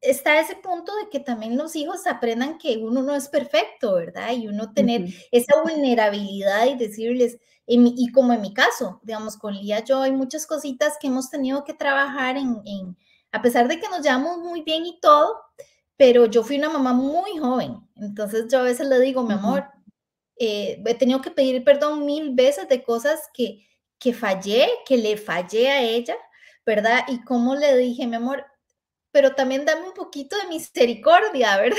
está 0.00 0.38
ese 0.40 0.56
punto 0.56 0.94
de 0.96 1.08
que 1.10 1.20
también 1.20 1.56
los 1.56 1.74
hijos 1.76 2.06
aprendan 2.06 2.58
que 2.58 2.76
uno 2.78 3.02
no 3.02 3.14
es 3.14 3.28
perfecto, 3.28 3.94
¿verdad? 3.94 4.32
Y 4.32 4.48
uno 4.48 4.72
tener 4.72 5.06
esa 5.32 5.60
vulnerabilidad 5.62 6.66
y 6.66 6.76
decirles, 6.76 7.38
y 7.66 8.12
como 8.12 8.32
en 8.32 8.40
mi 8.40 8.54
caso, 8.54 9.00
digamos, 9.02 9.36
con 9.36 9.54
Lía 9.54 9.80
yo 9.84 10.00
hay 10.00 10.12
muchas 10.12 10.46
cositas 10.46 10.94
que 11.00 11.08
hemos 11.08 11.30
tenido 11.30 11.64
que 11.64 11.74
trabajar 11.74 12.36
en, 12.36 12.60
en, 12.64 12.96
a 13.32 13.42
pesar 13.42 13.66
de 13.66 13.80
que 13.80 13.88
nos 13.88 14.02
llevamos 14.02 14.38
muy 14.38 14.62
bien 14.62 14.86
y 14.86 15.00
todo, 15.00 15.40
pero 15.96 16.26
yo 16.26 16.44
fui 16.44 16.58
una 16.58 16.70
mamá 16.70 16.92
muy 16.92 17.38
joven, 17.38 17.76
entonces 17.96 18.46
yo 18.50 18.60
a 18.60 18.62
veces 18.62 18.86
le 18.86 19.00
digo, 19.00 19.22
mi 19.22 19.34
amor, 19.34 19.64
eh, 20.38 20.82
he 20.84 20.94
tenido 20.94 21.20
que 21.22 21.30
pedir 21.30 21.64
perdón 21.64 22.04
mil 22.04 22.34
veces 22.34 22.68
de 22.68 22.82
cosas 22.82 23.28
que, 23.32 23.66
que 23.98 24.12
fallé, 24.12 24.68
que 24.86 24.96
le 24.98 25.16
fallé 25.16 25.70
a 25.70 25.82
ella, 25.82 26.16
¿verdad? 26.64 27.04
Y 27.08 27.22
como 27.24 27.54
le 27.54 27.76
dije, 27.76 28.06
mi 28.06 28.16
amor, 28.16 28.44
pero 29.10 29.34
también 29.34 29.64
dame 29.64 29.88
un 29.88 29.94
poquito 29.94 30.36
de 30.36 30.48
misericordia, 30.48 31.56
¿verdad? 31.60 31.78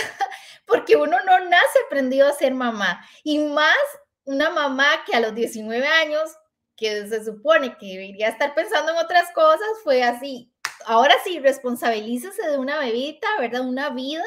Porque 0.65 0.95
uno 0.95 1.17
no 1.25 1.39
nace 1.45 1.79
aprendido 1.85 2.27
a 2.27 2.33
ser 2.33 2.53
mamá. 2.53 3.05
Y 3.23 3.39
más 3.39 3.77
una 4.27 4.49
mamá 4.49 4.87
que 5.05 5.15
a 5.15 5.21
los 5.21 5.33
19 5.33 5.87
años, 5.87 6.29
que 6.75 7.07
se 7.07 7.23
supone 7.23 7.77
que 7.77 7.87
debería 7.87 8.27
estar 8.27 8.53
pensando 8.53 8.91
en 8.91 8.97
otras 8.97 9.31
cosas, 9.33 9.67
fue 9.83 10.03
así. 10.03 10.51
Ahora 10.85 11.15
sí, 11.23 11.39
responsabilícese 11.39 12.47
de 12.49 12.57
una 12.57 12.77
bebita, 12.79 13.27
¿verdad? 13.39 13.61
Una 13.61 13.89
vida. 13.89 14.23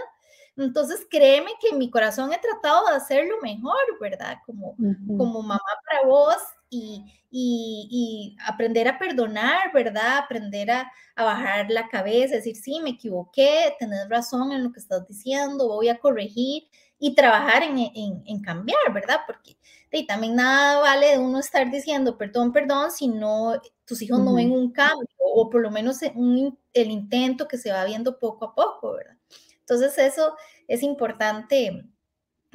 Entonces, 0.56 1.06
créeme 1.08 1.50
que 1.60 1.68
en 1.68 1.78
mi 1.78 1.90
corazón 1.90 2.32
he 2.32 2.38
tratado 2.38 2.86
de 2.88 2.96
hacerlo 2.96 3.36
mejor, 3.42 3.76
¿verdad? 4.00 4.38
Como, 4.46 4.74
como 5.16 5.42
mamá 5.42 5.60
para 5.86 6.08
vos 6.08 6.36
y, 6.70 7.04
y, 7.30 8.36
aprender 8.46 8.88
a 8.88 8.98
perdonar, 8.98 9.72
¿verdad? 9.72 10.18
Aprender 10.18 10.70
a, 10.70 10.90
a, 11.14 11.24
bajar 11.24 11.70
la 11.70 11.88
cabeza, 11.88 12.36
decir, 12.36 12.56
sí, 12.56 12.80
me 12.80 12.90
equivoqué, 12.90 13.76
tenés 13.78 14.08
razón 14.08 14.52
en 14.52 14.64
lo 14.64 14.72
que 14.72 14.80
estás 14.80 15.06
diciendo, 15.06 15.68
voy 15.68 15.88
a 15.88 15.98
corregir 15.98 16.64
y 17.00 17.14
trabajar 17.14 17.64
en, 17.64 17.78
en, 17.78 18.22
en 18.26 18.40
cambiar, 18.40 18.92
¿verdad? 18.92 19.20
Porque 19.26 19.56
y 19.92 20.06
también 20.06 20.36
nada 20.36 20.78
vale 20.78 21.08
de 21.08 21.18
uno 21.18 21.40
estar 21.40 21.68
diciendo 21.70 22.16
perdón, 22.16 22.52
perdón, 22.52 22.92
si 22.92 23.08
no, 23.08 23.60
tus 23.84 24.02
hijos 24.02 24.20
no 24.20 24.34
ven 24.34 24.52
un 24.52 24.70
cambio 24.70 25.08
o 25.18 25.50
por 25.50 25.62
lo 25.62 25.70
menos 25.70 25.98
un, 26.14 26.56
el 26.72 26.90
intento 26.90 27.48
que 27.48 27.58
se 27.58 27.72
va 27.72 27.84
viendo 27.84 28.18
poco 28.18 28.44
a 28.44 28.54
poco, 28.54 28.92
¿verdad? 28.92 29.16
Entonces 29.60 29.98
eso 29.98 30.36
es 30.68 30.82
importante 30.82 31.84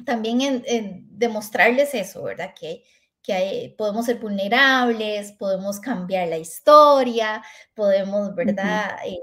también 0.04 0.40
en, 0.40 1.06
demostrarles 1.10 1.94
eso, 1.94 2.22
¿verdad? 2.22 2.54
Que, 2.58 2.84
que 3.22 3.74
podemos 3.76 4.06
ser 4.06 4.18
vulnerables, 4.18 5.32
podemos 5.32 5.80
cambiar 5.80 6.28
la 6.28 6.38
historia, 6.38 7.42
podemos, 7.74 8.34
¿verdad? 8.34 8.96
Eh, 9.06 9.20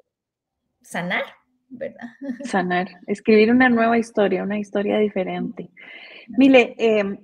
sanar, 0.82 1.24
¿verdad? 1.74 2.10
Sanar, 2.44 2.88
escribir 3.08 3.52
una 3.52 3.70
nueva 3.70 3.98
historia, 3.98 4.44
una 4.44 4.60
historia 4.60 4.98
diferente. 5.00 5.70
Mire, 6.30 6.76
eh, 6.78 7.20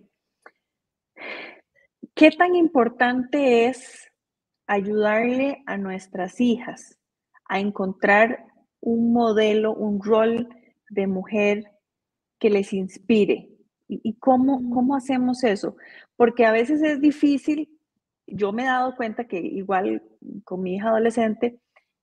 ¿qué 2.13 2.31
tan 2.31 2.55
importante 2.55 3.67
es 3.67 4.11
ayudarle 4.67 5.63
a 5.65 5.77
nuestras 5.77 6.39
hijas 6.41 6.99
a 7.47 7.59
encontrar 7.59 8.45
un 8.81 9.13
modelo, 9.13 9.73
un 9.73 10.01
rol 10.01 10.49
de 10.89 11.07
mujer 11.07 11.63
que 12.39 12.49
les 12.49 12.73
inspire? 12.73 13.49
¿Y, 13.87 14.13
cómo, 14.19 14.69
cómo 14.71 14.95
hacemos 14.95 15.43
eso? 15.43 15.75
Porque 16.15 16.45
a 16.45 16.51
veces 16.51 16.83
es 16.83 17.01
difícil, 17.01 17.69
yo 18.27 18.51
me 18.51 18.63
he 18.63 18.67
dado 18.67 18.95
cuenta 18.95 19.23
que 19.23 19.39
igual 19.39 20.03
con 20.43 20.61
mi 20.61 20.75
hija 20.75 20.89
adolescente, 20.89 21.59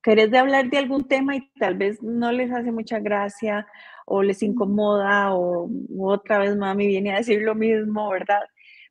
querés 0.07 0.31
de 0.31 0.39
hablar 0.39 0.71
de 0.71 0.79
algún 0.79 1.09
tema 1.09 1.35
y 1.35 1.51
tal 1.59 1.77
vez 1.77 2.01
no 2.01 2.31
les 2.31 2.53
hace 2.53 2.71
mucha 2.71 3.01
gracia 3.01 3.67
o 4.07 4.23
les 4.23 4.41
incomoda 4.41 5.35
o 5.35 5.69
otra 5.99 6.39
vez 6.39 6.55
mami 6.55 6.87
viene 6.87 7.13
a 7.13 7.17
decir 7.17 7.43
lo 7.43 7.57
mismo, 7.57 8.09
¿verdad? 8.09 8.43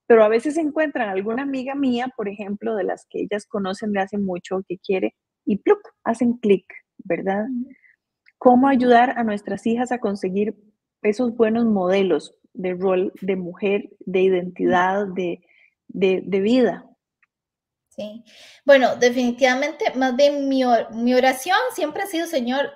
Pero 0.07 0.25
a 0.25 0.27
veces 0.27 0.57
encuentran 0.57 1.07
alguna 1.07 1.43
amiga 1.43 1.73
mía, 1.73 2.11
por 2.17 2.27
ejemplo, 2.27 2.75
de 2.75 2.83
las 2.83 3.07
que 3.09 3.21
ellas 3.21 3.45
conocen 3.47 3.93
de 3.93 4.01
hace 4.01 4.17
mucho 4.17 4.61
que 4.67 4.77
quiere 4.77 5.15
y 5.45 5.55
¡plup! 5.59 5.79
hacen 6.03 6.33
clic, 6.33 6.65
¿verdad? 6.97 7.45
¿Cómo 8.37 8.67
ayudar 8.67 9.17
a 9.17 9.23
nuestras 9.23 9.65
hijas 9.67 9.93
a 9.93 9.99
conseguir 9.99 10.53
esos 11.01 11.33
buenos 11.37 11.63
modelos 11.63 12.35
de 12.53 12.73
rol 12.73 13.13
de 13.21 13.37
mujer, 13.37 13.89
de 14.01 14.19
identidad, 14.19 15.07
de, 15.07 15.39
de, 15.87 16.41
vida? 16.41 16.83
Sí, 17.97 18.25
bueno, 18.65 18.97
definitivamente, 18.97 19.91
más 19.95 20.15
bien 20.17 20.49
mi, 20.49 20.63
mi 20.91 21.13
oración 21.13 21.57
siempre 21.73 22.03
ha 22.03 22.07
sido, 22.07 22.27
Señor, 22.27 22.71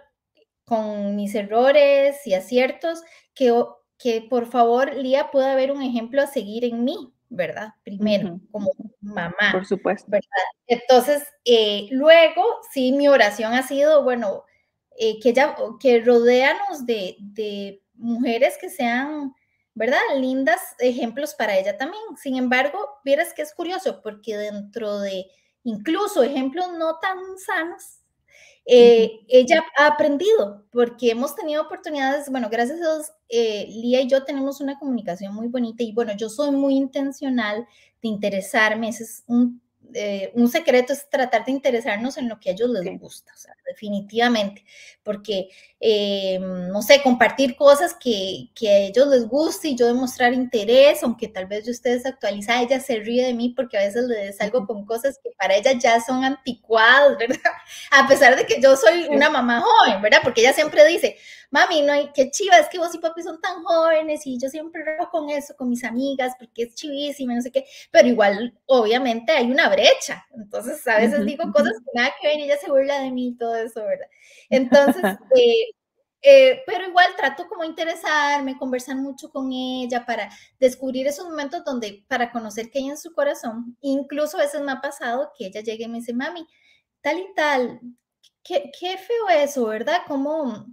con 0.63 1.15
mis 1.17 1.36
errores 1.36 2.25
y 2.25 2.34
aciertos, 2.36 3.01
que, 3.34 3.53
que 3.97 4.21
por 4.21 4.45
favor 4.49 4.95
Lía 4.95 5.29
pueda 5.32 5.55
ver 5.55 5.71
un 5.73 5.82
ejemplo 5.82 6.21
a 6.21 6.27
seguir 6.27 6.63
en 6.63 6.86
mí, 6.86 7.13
¿verdad? 7.27 7.73
Primero, 7.84 8.39
como 8.51 8.71
mamá. 9.01 9.36
Por 9.51 9.65
supuesto. 9.65 10.05
¿verdad? 10.10 10.27
Entonces, 10.67 11.23
eh, 11.43 11.88
luego, 11.91 12.43
sí, 12.71 12.93
mi 12.93 13.10
oración 13.10 13.53
ha 13.53 13.63
sido, 13.67 14.03
bueno, 14.03 14.45
eh, 14.97 15.19
que 15.19 15.29
ella, 15.29 15.55
que 15.82 16.01
rodeanos 16.01 16.86
de, 16.86 17.17
de 17.19 17.84
mujeres 17.95 18.58
que 18.62 18.69
sean, 18.69 19.34
¿verdad? 19.79 20.01
Lindas 20.17 20.59
ejemplos 20.79 21.33
para 21.35 21.57
ella 21.57 21.77
también. 21.77 22.03
Sin 22.21 22.35
embargo, 22.35 22.77
vieras 23.05 23.33
que 23.33 23.43
es 23.43 23.53
curioso, 23.53 24.01
porque 24.03 24.35
dentro 24.35 24.99
de 24.99 25.25
incluso 25.63 26.21
ejemplos 26.21 26.67
no 26.77 26.99
tan 26.99 27.17
sanos, 27.37 28.01
eh, 28.65 29.21
ella 29.29 29.63
ha 29.77 29.87
aprendido 29.87 30.65
porque 30.69 31.11
hemos 31.11 31.33
tenido 31.33 31.63
oportunidades, 31.63 32.29
bueno, 32.29 32.49
gracias 32.51 32.79
a 32.79 32.81
Dios, 32.81 33.11
eh, 33.29 33.67
Lía 33.69 34.01
y 34.01 34.09
yo 34.09 34.25
tenemos 34.25 34.59
una 34.59 34.77
comunicación 34.77 35.33
muy 35.33 35.47
bonita 35.47 35.81
y 35.81 35.93
bueno, 35.93 36.11
yo 36.17 36.27
soy 36.27 36.51
muy 36.51 36.75
intencional 36.75 37.65
de 38.01 38.07
interesarme, 38.09 38.89
ese 38.89 39.03
es 39.03 39.23
un 39.27 39.61
eh, 39.93 40.31
un 40.35 40.49
secreto 40.49 40.93
es 40.93 41.09
tratar 41.09 41.45
de 41.45 41.51
interesarnos 41.51 42.17
en 42.17 42.29
lo 42.29 42.39
que 42.39 42.49
a 42.49 42.53
ellos 42.53 42.69
les 42.69 42.99
gusta, 42.99 43.33
o 43.33 43.37
sea, 43.37 43.55
definitivamente, 43.65 44.63
porque, 45.03 45.49
eh, 45.81 46.39
no 46.39 46.81
sé, 46.81 47.01
compartir 47.01 47.55
cosas 47.55 47.95
que, 47.95 48.49
que, 48.53 48.69
a 48.69 48.77
ellos 48.79 49.07
les 49.07 49.27
guste 49.27 49.69
y 49.69 49.77
yo 49.77 49.87
demostrar 49.87 50.33
interés, 50.33 51.01
aunque 51.03 51.29
tal 51.29 51.45
vez 51.45 51.65
yo 51.65 51.71
esté 51.71 51.91
desactualizada, 51.91 52.61
ella 52.61 52.81
se 52.81 52.97
ríe 52.97 53.25
de 53.25 53.33
mí 53.33 53.53
porque 53.55 53.77
a 53.77 53.85
veces 53.85 54.05
le 54.05 54.33
salgo 54.33 54.67
con 54.67 54.85
cosas 54.85 55.19
que 55.23 55.29
para 55.37 55.55
ella 55.55 55.71
ya 55.79 56.01
son 56.01 56.23
anticuadas, 56.25 57.17
¿verdad? 57.17 57.39
A 57.91 58.07
pesar 58.07 58.35
de 58.35 58.45
que 58.45 58.61
yo 58.61 58.75
soy 58.75 59.07
una 59.09 59.29
mamá 59.29 59.61
joven, 59.61 60.01
¿verdad? 60.01 60.19
Porque 60.21 60.41
ella 60.41 60.53
siempre 60.53 60.85
dice, 60.85 61.17
mami, 61.51 61.81
no 61.81 61.93
hay, 61.93 62.11
qué 62.13 62.29
chiva, 62.29 62.57
es 62.57 62.67
que 62.67 62.77
vos 62.77 62.93
y 62.93 62.99
papi 62.99 63.23
son 63.23 63.39
tan 63.41 63.63
jóvenes 63.63 64.25
y 64.25 64.37
yo 64.37 64.49
siempre 64.49 64.83
rojo 64.83 65.11
con 65.11 65.29
eso, 65.29 65.55
con 65.55 65.69
mis 65.69 65.83
amigas, 65.83 66.33
porque 66.37 66.63
es 66.63 66.75
chivísima, 66.75 67.35
no 67.35 67.41
sé 67.41 67.51
qué, 67.51 67.65
pero 67.91 68.07
igual, 68.07 68.53
obviamente, 68.65 69.31
hay 69.31 69.49
una 69.49 69.69
brecha. 69.69 70.25
Entonces, 70.35 70.85
a 70.87 70.97
veces 70.97 71.25
digo 71.25 71.51
cosas 71.51 71.73
que 71.73 71.91
nada 71.99 72.13
que 72.19 72.27
ver 72.27 72.39
y 72.39 72.43
ella 72.43 72.57
se 72.57 72.69
burla 72.69 72.99
de 73.01 73.11
mí 73.11 73.29
y 73.29 73.37
todo 73.37 73.55
eso, 73.55 73.83
¿verdad? 73.83 74.07
Entonces, 74.49 75.03
eh, 75.35 75.68
eh, 76.21 76.62
pero 76.65 76.88
igual 76.88 77.08
trato 77.15 77.47
como 77.47 77.63
interesarme, 77.63 78.58
conversar 78.58 78.95
mucho 78.97 79.29
con 79.29 79.51
ella 79.51 80.05
para 80.05 80.29
descubrir 80.60 81.08
esos 81.08 81.25
momentos 81.25 81.63
donde, 81.63 82.05
para 82.08 82.32
conocer 82.32 82.69
qué 82.71 82.79
hay 82.79 82.89
en 82.89 82.97
su 82.97 83.13
corazón. 83.13 83.77
Incluso 83.82 84.38
a 84.38 84.41
veces 84.41 84.62
me 84.62 84.71
ha 84.71 84.82
pasado 84.82 85.32
que 85.38 85.47
ella 85.47 85.62
llegue 85.62 85.86
y 85.86 85.88
me 85.88 85.99
dice, 85.99 86.13
mami, 86.13 86.45
tal 87.01 87.19
y 87.19 87.34
tal, 87.36 87.79
qué, 88.43 88.71
qué 88.79 88.97
feo 88.97 89.29
eso, 89.29 89.65
¿verdad? 89.65 90.01
Como 90.08 90.67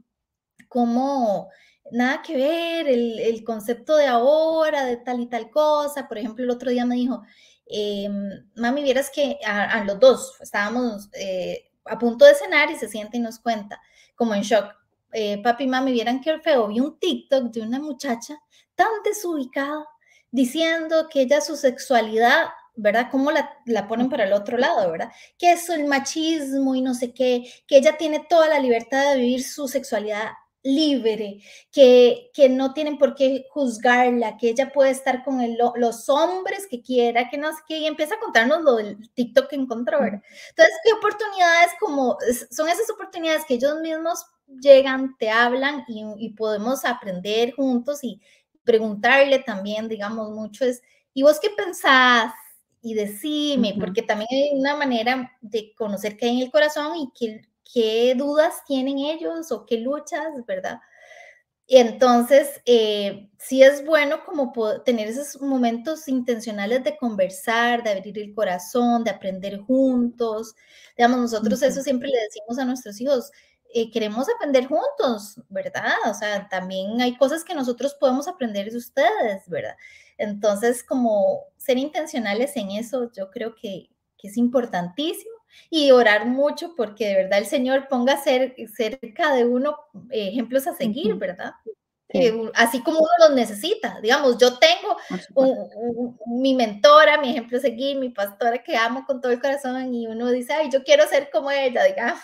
cómo 0.68 1.48
nada 1.92 2.22
que 2.22 2.36
ver, 2.36 2.88
el, 2.88 3.44
concepto 3.44 3.96
de 3.96 4.06
ahora, 4.06 4.84
de 4.84 4.96
tal 4.96 5.20
y 5.20 5.26
tal 5.26 5.50
cosa. 5.50 6.08
Por 6.08 6.18
ejemplo, 6.18 6.44
el 6.44 6.50
otro 6.50 6.70
día 6.70 6.84
me 6.84 6.96
dijo, 6.96 7.22
em, 7.66 8.46
mami, 8.56 8.82
vieras 8.82 9.10
que 9.10 9.38
a, 9.46 9.84
los 9.84 9.98
dos 10.00 10.34
estábamos 10.40 11.08
eh, 11.14 11.70
a 11.84 11.98
punto 11.98 12.24
de 12.24 12.34
cenar 12.34 12.70
y 12.70 12.76
se 12.76 12.88
siente 12.88 13.16
y 13.18 13.20
nos 13.20 13.38
cuenta, 13.38 13.80
como 14.16 14.34
en 14.34 14.42
shock. 14.42 14.66
Eh, 15.18 15.40
papi 15.42 15.64
y 15.64 15.66
mami, 15.66 15.92
vieran 15.92 16.20
qué 16.20 16.38
feo. 16.40 16.68
Vi 16.68 16.78
un 16.78 16.98
TikTok 16.98 17.44
de 17.44 17.62
una 17.62 17.78
muchacha 17.80 18.38
tan 18.74 18.88
desubicada 19.02 19.86
diciendo 20.30 21.08
que 21.10 21.22
ella 21.22 21.40
su 21.40 21.56
sexualidad 21.56 22.48
¿verdad? 22.74 23.08
¿Cómo 23.10 23.30
la, 23.30 23.50
la, 23.64 23.88
ponen 23.88 24.10
para 24.10 24.24
el 24.24 24.34
otro 24.34 24.58
lado, 24.58 24.90
¿verdad? 24.90 25.10
Que 25.38 25.52
es 25.52 25.70
el 25.70 25.86
machismo 25.86 26.74
y 26.74 26.82
no 26.82 26.92
sé 26.92 27.14
qué, 27.14 27.50
que 27.66 27.78
ella 27.78 27.96
tiene 27.96 28.26
toda 28.28 28.48
la 28.48 28.58
libertad 28.58 29.12
de 29.12 29.20
vivir 29.20 29.42
su 29.42 29.66
sexualidad 29.66 30.32
libre, 30.62 31.38
que, 31.72 32.30
que 32.34 32.50
no 32.50 32.74
tienen 32.74 32.98
por 32.98 33.14
qué 33.14 33.46
juzgarla, 33.50 34.36
que 34.36 34.50
ella 34.50 34.72
puede 34.72 34.90
estar 34.90 35.24
con 35.24 35.40
los 35.76 36.08
hombres 36.10 36.66
que 36.68 36.82
quiera, 36.82 37.30
que 37.30 37.38
no 37.38 37.50
sé 37.52 37.58
qué, 37.66 37.78
y 37.78 37.86
empieza 37.86 38.16
a 38.16 38.20
contarnos 38.20 38.62
lo 38.62 38.76
del 38.76 39.10
TikTok 39.14 39.48
que 39.48 39.56
encontró, 39.56 40.00
¿verdad? 40.00 40.22
Entonces, 40.50 40.74
¿qué 40.84 40.92
oportunidades 40.92 41.70
como, 41.80 42.18
son 42.50 42.68
esas 42.68 42.90
oportunidades 42.90 43.44
que 43.46 43.54
ellos 43.54 43.80
mismos 43.80 44.26
llegan, 44.60 45.16
te 45.18 45.30
hablan 45.30 45.84
y, 45.88 46.04
y 46.18 46.30
podemos 46.30 46.84
aprender 46.84 47.52
juntos 47.54 48.02
y 48.04 48.20
preguntarle 48.64 49.40
también, 49.40 49.88
digamos, 49.88 50.30
mucho 50.32 50.64
es, 50.64 50.82
¿y 51.14 51.22
vos 51.22 51.38
qué 51.40 51.50
pensás? 51.50 52.32
y 52.82 52.94
decime, 52.94 53.74
porque 53.80 54.02
también 54.02 54.28
hay 54.30 54.50
una 54.60 54.76
manera 54.76 55.32
de 55.40 55.74
conocer 55.74 56.16
qué 56.16 56.26
hay 56.26 56.36
en 56.36 56.42
el 56.44 56.52
corazón 56.52 56.96
y 56.96 57.10
qué, 57.18 57.42
qué 57.72 58.14
dudas 58.16 58.64
tienen 58.64 58.98
ellos 58.98 59.50
o 59.50 59.66
qué 59.66 59.78
luchas, 59.78 60.24
¿verdad? 60.46 60.78
Y 61.66 61.78
entonces, 61.78 62.60
eh, 62.64 63.28
sí 63.38 63.62
es 63.64 63.84
bueno 63.84 64.24
como 64.24 64.52
tener 64.84 65.08
esos 65.08 65.42
momentos 65.42 66.06
intencionales 66.06 66.84
de 66.84 66.96
conversar, 66.96 67.82
de 67.82 67.90
abrir 67.90 68.18
el 68.20 68.32
corazón, 68.34 69.02
de 69.02 69.10
aprender 69.10 69.58
juntos. 69.58 70.54
Digamos, 70.96 71.18
nosotros 71.18 71.60
eso 71.62 71.82
siempre 71.82 72.08
le 72.08 72.20
decimos 72.20 72.58
a 72.60 72.64
nuestros 72.64 73.00
hijos, 73.00 73.32
eh, 73.74 73.90
queremos 73.90 74.26
aprender 74.28 74.66
juntos, 74.66 75.40
¿verdad? 75.48 75.94
O 76.08 76.14
sea, 76.14 76.48
también 76.48 77.00
hay 77.00 77.16
cosas 77.16 77.44
que 77.44 77.54
nosotros 77.54 77.94
podemos 77.94 78.28
aprender 78.28 78.70
de 78.70 78.78
ustedes, 78.78 79.48
¿verdad? 79.48 79.76
Entonces, 80.18 80.82
como 80.82 81.44
ser 81.56 81.78
intencionales 81.78 82.56
en 82.56 82.70
eso, 82.70 83.10
yo 83.12 83.30
creo 83.30 83.54
que, 83.54 83.90
es 84.22 84.36
importantísimo 84.36 85.36
y 85.70 85.92
orar 85.92 86.26
mucho 86.26 86.74
porque 86.76 87.06
de 87.06 87.14
verdad 87.14 87.38
el 87.38 87.46
Señor 87.46 87.86
ponga 87.86 88.20
cerca 88.20 89.34
de 89.36 89.44
uno 89.44 89.76
ejemplos 90.10 90.66
a 90.66 90.74
seguir, 90.74 91.14
¿verdad? 91.14 91.52
Así 92.54 92.82
como 92.82 92.98
uno 92.98 93.08
los 93.26 93.34
necesita. 93.34 94.00
Digamos, 94.00 94.38
yo 94.38 94.58
tengo 94.58 94.96
mi 96.26 96.54
mentora, 96.54 97.18
mi 97.20 97.30
ejemplo 97.30 97.58
a 97.58 97.60
seguir, 97.60 97.98
mi 97.98 98.10
pastora 98.10 98.62
que 98.62 98.76
amo 98.76 99.04
con 99.06 99.20
todo 99.20 99.32
el 99.32 99.40
corazón 99.40 99.94
y 99.94 100.06
uno 100.06 100.30
dice, 100.30 100.52
ay, 100.52 100.70
yo 100.70 100.82
quiero 100.82 101.06
ser 101.06 101.30
como 101.30 101.50
ella, 101.50 101.84
digamos. 101.88 102.22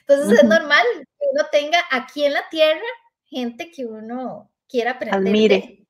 Entonces 0.00 0.38
es 0.38 0.44
normal 0.44 0.84
que 0.96 1.26
uno 1.32 1.42
tenga 1.50 1.78
aquí 1.90 2.24
en 2.24 2.32
la 2.32 2.48
tierra 2.50 2.80
gente 3.24 3.70
que 3.70 3.86
uno 3.86 4.50
quiera 4.68 4.92
aprender. 4.92 5.18
Admire. 5.18 5.86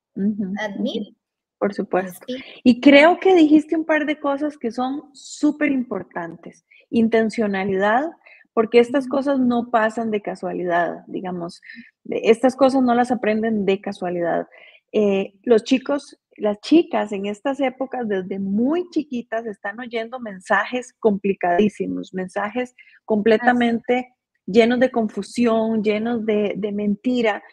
Admire. 0.59 1.15
Por 1.57 1.73
supuesto. 1.73 2.25
Y 2.63 2.81
creo 2.81 3.19
que 3.19 3.33
dijiste 3.33 3.75
un 3.75 3.85
par 3.85 4.05
de 4.05 4.19
cosas 4.19 4.57
que 4.57 4.71
son 4.71 5.09
súper 5.13 5.71
importantes. 5.71 6.65
Intencionalidad, 6.89 8.09
porque 8.55 8.79
estas 8.79 9.07
cosas 9.09 9.37
no 9.37 9.69
pasan 9.69 10.11
de 10.11 10.21
casualidad, 10.21 11.03
digamos. 11.07 11.61
Estas 12.05 12.55
cosas 12.55 12.81
no 12.81 12.95
las 12.95 13.11
aprenden 13.11 13.65
de 13.65 13.81
casualidad. 13.81 14.47
Eh, 14.93 15.33
los 15.43 15.65
chicos, 15.65 16.17
las 16.37 16.61
chicas 16.61 17.11
en 17.11 17.25
estas 17.25 17.59
épocas, 17.59 18.07
desde 18.07 18.39
muy 18.39 18.89
chiquitas, 18.91 19.45
están 19.45 19.81
oyendo 19.81 20.21
mensajes 20.21 20.93
complicadísimos, 20.99 22.13
mensajes 22.13 22.73
completamente 23.03 24.13
llenos 24.45 24.79
de 24.79 24.89
confusión, 24.89 25.83
llenos 25.83 26.25
de, 26.25 26.53
de 26.55 26.71
mentira 26.71 27.43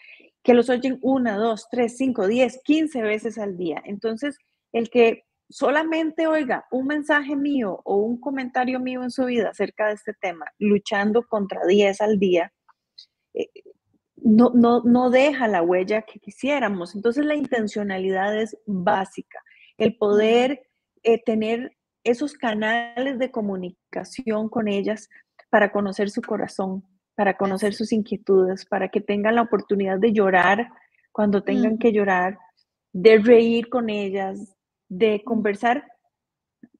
que 0.45 0.55
los 0.55 0.71
oyen 0.71 1.01
una, 1.03 1.37
dos, 1.37 1.67
tres, 1.69 1.97
cinco, 1.97 2.29
diez, 2.29 2.61
quince 2.62 3.03
veces 3.03 3.38
al 3.38 3.57
día. 3.57 3.83
Entonces, 3.85 4.38
el 4.73 4.88
que 4.88 5.25
solamente 5.53 6.27
oiga 6.27 6.67
un 6.71 6.87
mensaje 6.87 7.37
mío 7.37 7.81
o 7.85 7.97
un 7.97 8.19
comentario 8.19 8.81
mío 8.81 9.03
en 9.03 9.11
su 9.11 9.27
vida 9.27 9.51
acerca 9.51 9.88
de 9.88 9.95
este 9.95 10.15
tema, 10.15 10.47
luchando 10.59 11.27
contra 11.27 11.65
diez 11.67 12.01
al 12.01 12.19
día, 12.19 12.53
eh, 13.35 13.49
no, 14.17 14.51
no, 14.55 14.83
no 14.83 15.11
deja 15.11 15.49
la 15.49 15.62
huella 15.62 16.03
que 16.03 16.21
quisiéramos. 16.21 16.95
Entonces, 16.95 17.25
la 17.25 17.35
intencionalidad 17.35 18.37
es 18.41 18.57
básica. 18.67 19.41
El 19.77 19.97
poder 19.97 20.62
eh, 21.03 21.23
tener 21.23 21.77
esos 22.05 22.35
canales 22.35 23.19
de 23.19 23.31
comunicación 23.31 24.49
con 24.49 24.69
ellas 24.69 25.09
para 25.51 25.71
conocer 25.71 26.11
su 26.11 26.23
corazón, 26.23 26.85
para 27.15 27.37
conocer 27.37 27.75
sus 27.75 27.93
inquietudes, 27.93 28.65
para 28.65 28.88
que 28.88 29.01
tengan 29.01 29.35
la 29.35 29.43
oportunidad 29.43 29.99
de 29.99 30.12
llorar 30.12 30.69
cuando 31.11 31.43
tengan 31.43 31.79
que 31.79 31.93
llorar, 31.93 32.38
de 32.93 33.19
reír 33.19 33.69
con 33.69 33.91
ellas, 33.91 34.57
de 34.92 35.22
conversar 35.24 35.85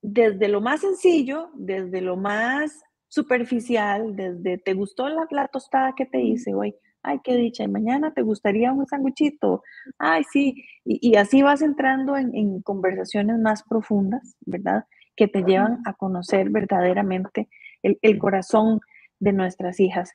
desde 0.03 0.49
lo 0.49 0.61
más 0.61 0.83
sencillo, 0.83 1.49
desde 1.55 2.03
lo 2.03 2.17
más 2.17 2.83
superficial, 3.09 4.15
desde 4.15 4.59
te 4.59 4.75
gustó 4.75 5.09
la, 5.09 5.49
tostada 5.49 5.95
que 5.97 6.05
te 6.05 6.21
hice 6.21 6.53
hoy, 6.53 6.75
ay, 7.03 7.21
qué 7.25 7.37
dicha, 7.37 7.65
y 7.65 7.69
mañana 7.69 8.13
te 8.13 8.21
gustaría 8.21 8.71
un 8.73 8.87
sanguchito, 8.87 9.63
ay, 9.99 10.25
sí, 10.25 10.63
y, 10.85 11.17
así 11.17 11.41
vas 11.43 11.63
entrando 11.63 12.17
en, 12.19 12.61
conversaciones 12.61 13.39
más 13.39 13.63
profundas, 13.63 14.37
¿verdad? 14.41 14.85
Que 15.17 15.27
te 15.27 15.43
llevan 15.43 15.81
a 15.87 15.95
conocer 15.95 16.51
verdaderamente 16.51 17.49
el, 17.83 17.99
el 18.03 18.19
corazón 18.19 18.81
de 19.21 19.33
nuestras 19.33 19.81
hijas. 19.81 20.13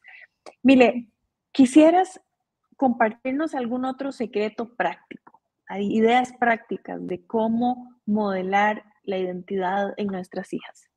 Mile, 0.62 1.10
¿quisieras 1.52 2.22
compartirnos 2.76 3.56
algún 3.56 3.86
otro 3.86 4.12
secreto 4.12 4.76
práctico? 4.76 5.27
Hay 5.68 5.94
ideas 5.94 6.34
prácticas 6.40 7.06
de 7.06 7.26
cómo 7.26 7.96
modelar 8.06 8.84
la 9.04 9.18
identidad 9.18 9.94
en 9.98 10.08
nuestras 10.08 10.54
hijas. 10.54 10.90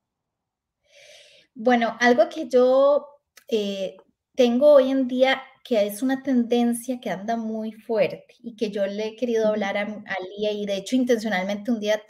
Bueno, 1.55 1.97
algo 2.01 2.29
que 2.29 2.49
yo 2.49 3.07
eh, 3.49 3.97
tengo 4.35 4.73
hoy 4.73 4.91
en 4.91 5.09
día 5.09 5.43
que 5.65 5.87
es 5.87 6.03
una 6.03 6.23
tendencia 6.23 7.01
que 7.01 7.11
anda 7.11 7.37
muy 7.37 7.73
fuerte 7.73 8.35
y 8.43 8.57
que 8.57 8.71
yo 8.71 8.87
le 8.87 9.09
he 9.09 9.17
querido 9.17 9.49
hablar 9.49 9.77
a, 9.77 9.83
a 9.83 10.17
Lía 10.39 10.53
y 10.53 10.65
de 10.67 10.77
hecho 10.77 10.97
intencionalmente 10.97 11.71
un 11.71 11.81
día 11.81 12.03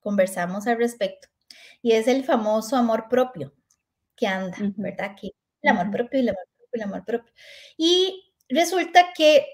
conversamos 0.00 0.66
al 0.66 0.76
respecto 0.76 1.28
y 1.82 1.92
es 1.92 2.08
el 2.08 2.24
famoso 2.24 2.76
amor 2.76 3.08
propio 3.08 3.52
que 4.16 4.26
anda, 4.26 4.56
¿verdad? 4.76 5.16
Que 5.18 5.30
el 5.62 5.70
amor 5.70 5.90
propio 5.90 6.20
y 6.20 6.22
el 6.22 6.28
amor 6.30 6.44
propio 6.44 6.68
y 6.72 6.78
el 6.78 6.82
amor 6.82 7.04
propio. 7.04 7.32
Y 7.76 8.34
resulta 8.48 9.12
que 9.16 9.46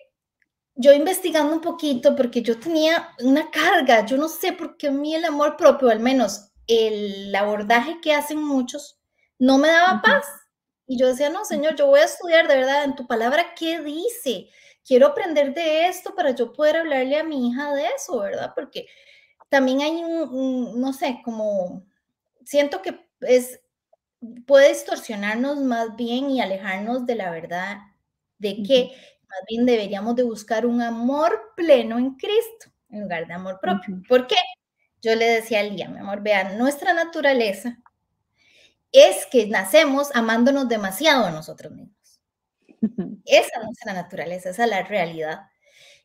yo 0.77 0.93
investigando 0.93 1.55
un 1.55 1.61
poquito, 1.61 2.15
porque 2.15 2.43
yo 2.43 2.61
tenía 2.61 3.09
una 3.21 3.51
carga, 3.51 4.05
yo 4.05 4.17
no 4.19 4.29
sé 4.29 4.53
por 4.53 4.77
qué 4.77 4.89
a 4.89 4.93
mí 4.93 5.15
el 5.15 5.25
amor 5.25 5.57
propio, 5.57 5.89
al 5.89 6.01
menos 6.01 6.53
el 6.67 7.35
abordaje 7.35 7.99
que 8.03 8.13
hacen 8.13 8.43
muchos, 8.43 8.99
no 9.39 9.59
me 9.59 9.69
daba 9.69 10.03
paz. 10.03 10.27
Y 10.87 10.99
yo 10.99 11.09
decía, 11.09 11.31
no, 11.31 11.45
Señor, 11.45 11.75
yo 11.77 11.87
voy 11.87 12.01
a 12.01 12.05
estudiar 12.05 12.47
de 12.47 12.57
verdad 12.57 12.85
en 12.85 12.95
tu 12.95 13.07
palabra 13.07 13.55
qué 13.59 13.81
dice. 13.81 14.49
Quiero 14.85 15.09
aprender 15.09 15.53
de 15.55 15.89
esto 15.89 16.15
para 16.15 16.31
yo 16.31 16.53
poder 16.53 16.77
hablarle 16.77 17.19
a 17.19 17.25
mi 17.25 17.49
hija 17.49 17.73
de 17.75 17.87
eso, 17.97 18.21
¿verdad? 18.21 18.53
Porque 18.55 18.87
también 19.49 19.81
hay 19.81 20.05
un 20.05 20.81
no 20.81 20.93
sé, 20.93 21.21
como 21.25 21.85
siento 22.45 22.83
que 22.83 23.01
es 23.23 23.61
puede 24.47 24.71
distorsionarnos 24.71 25.59
más 25.59 25.97
bien 25.97 26.31
y 26.31 26.41
alejarnos 26.41 27.07
de 27.07 27.15
la 27.17 27.31
verdad 27.31 27.79
de 28.39 28.63
que 28.63 28.93
más 29.29 29.41
bien 29.49 29.67
deberíamos 29.67 30.17
de 30.17 30.23
buscar 30.23 30.67
un 30.67 30.81
amor 30.81 31.53
pleno 31.57 31.99
en 31.99 32.15
Cristo 32.15 32.71
en 32.91 33.03
lugar 33.03 33.27
de 33.27 33.35
amor 33.35 33.59
propio. 33.61 34.01
¿Por 34.09 34.27
qué? 34.27 34.37
Yo 35.03 35.15
le 35.15 35.27
decía 35.27 35.61
al 35.61 35.77
día, 35.77 35.89
mi 35.89 35.99
amor, 35.99 36.23
vean, 36.23 36.59
nuestra 36.59 36.93
naturaleza 36.93 37.79
es 38.93 39.27
que 39.27 39.47
nacemos 39.47 40.09
amándonos 40.15 40.69
demasiado 40.69 41.27
a 41.27 41.31
nosotros 41.31 41.73
mismos. 41.73 42.21
Esa 43.25 43.59
es 43.59 43.65
nuestra 43.65 43.93
naturaleza, 43.93 44.51
esa 44.51 44.65
es 44.65 44.71
la 44.71 44.83
realidad. 44.83 45.43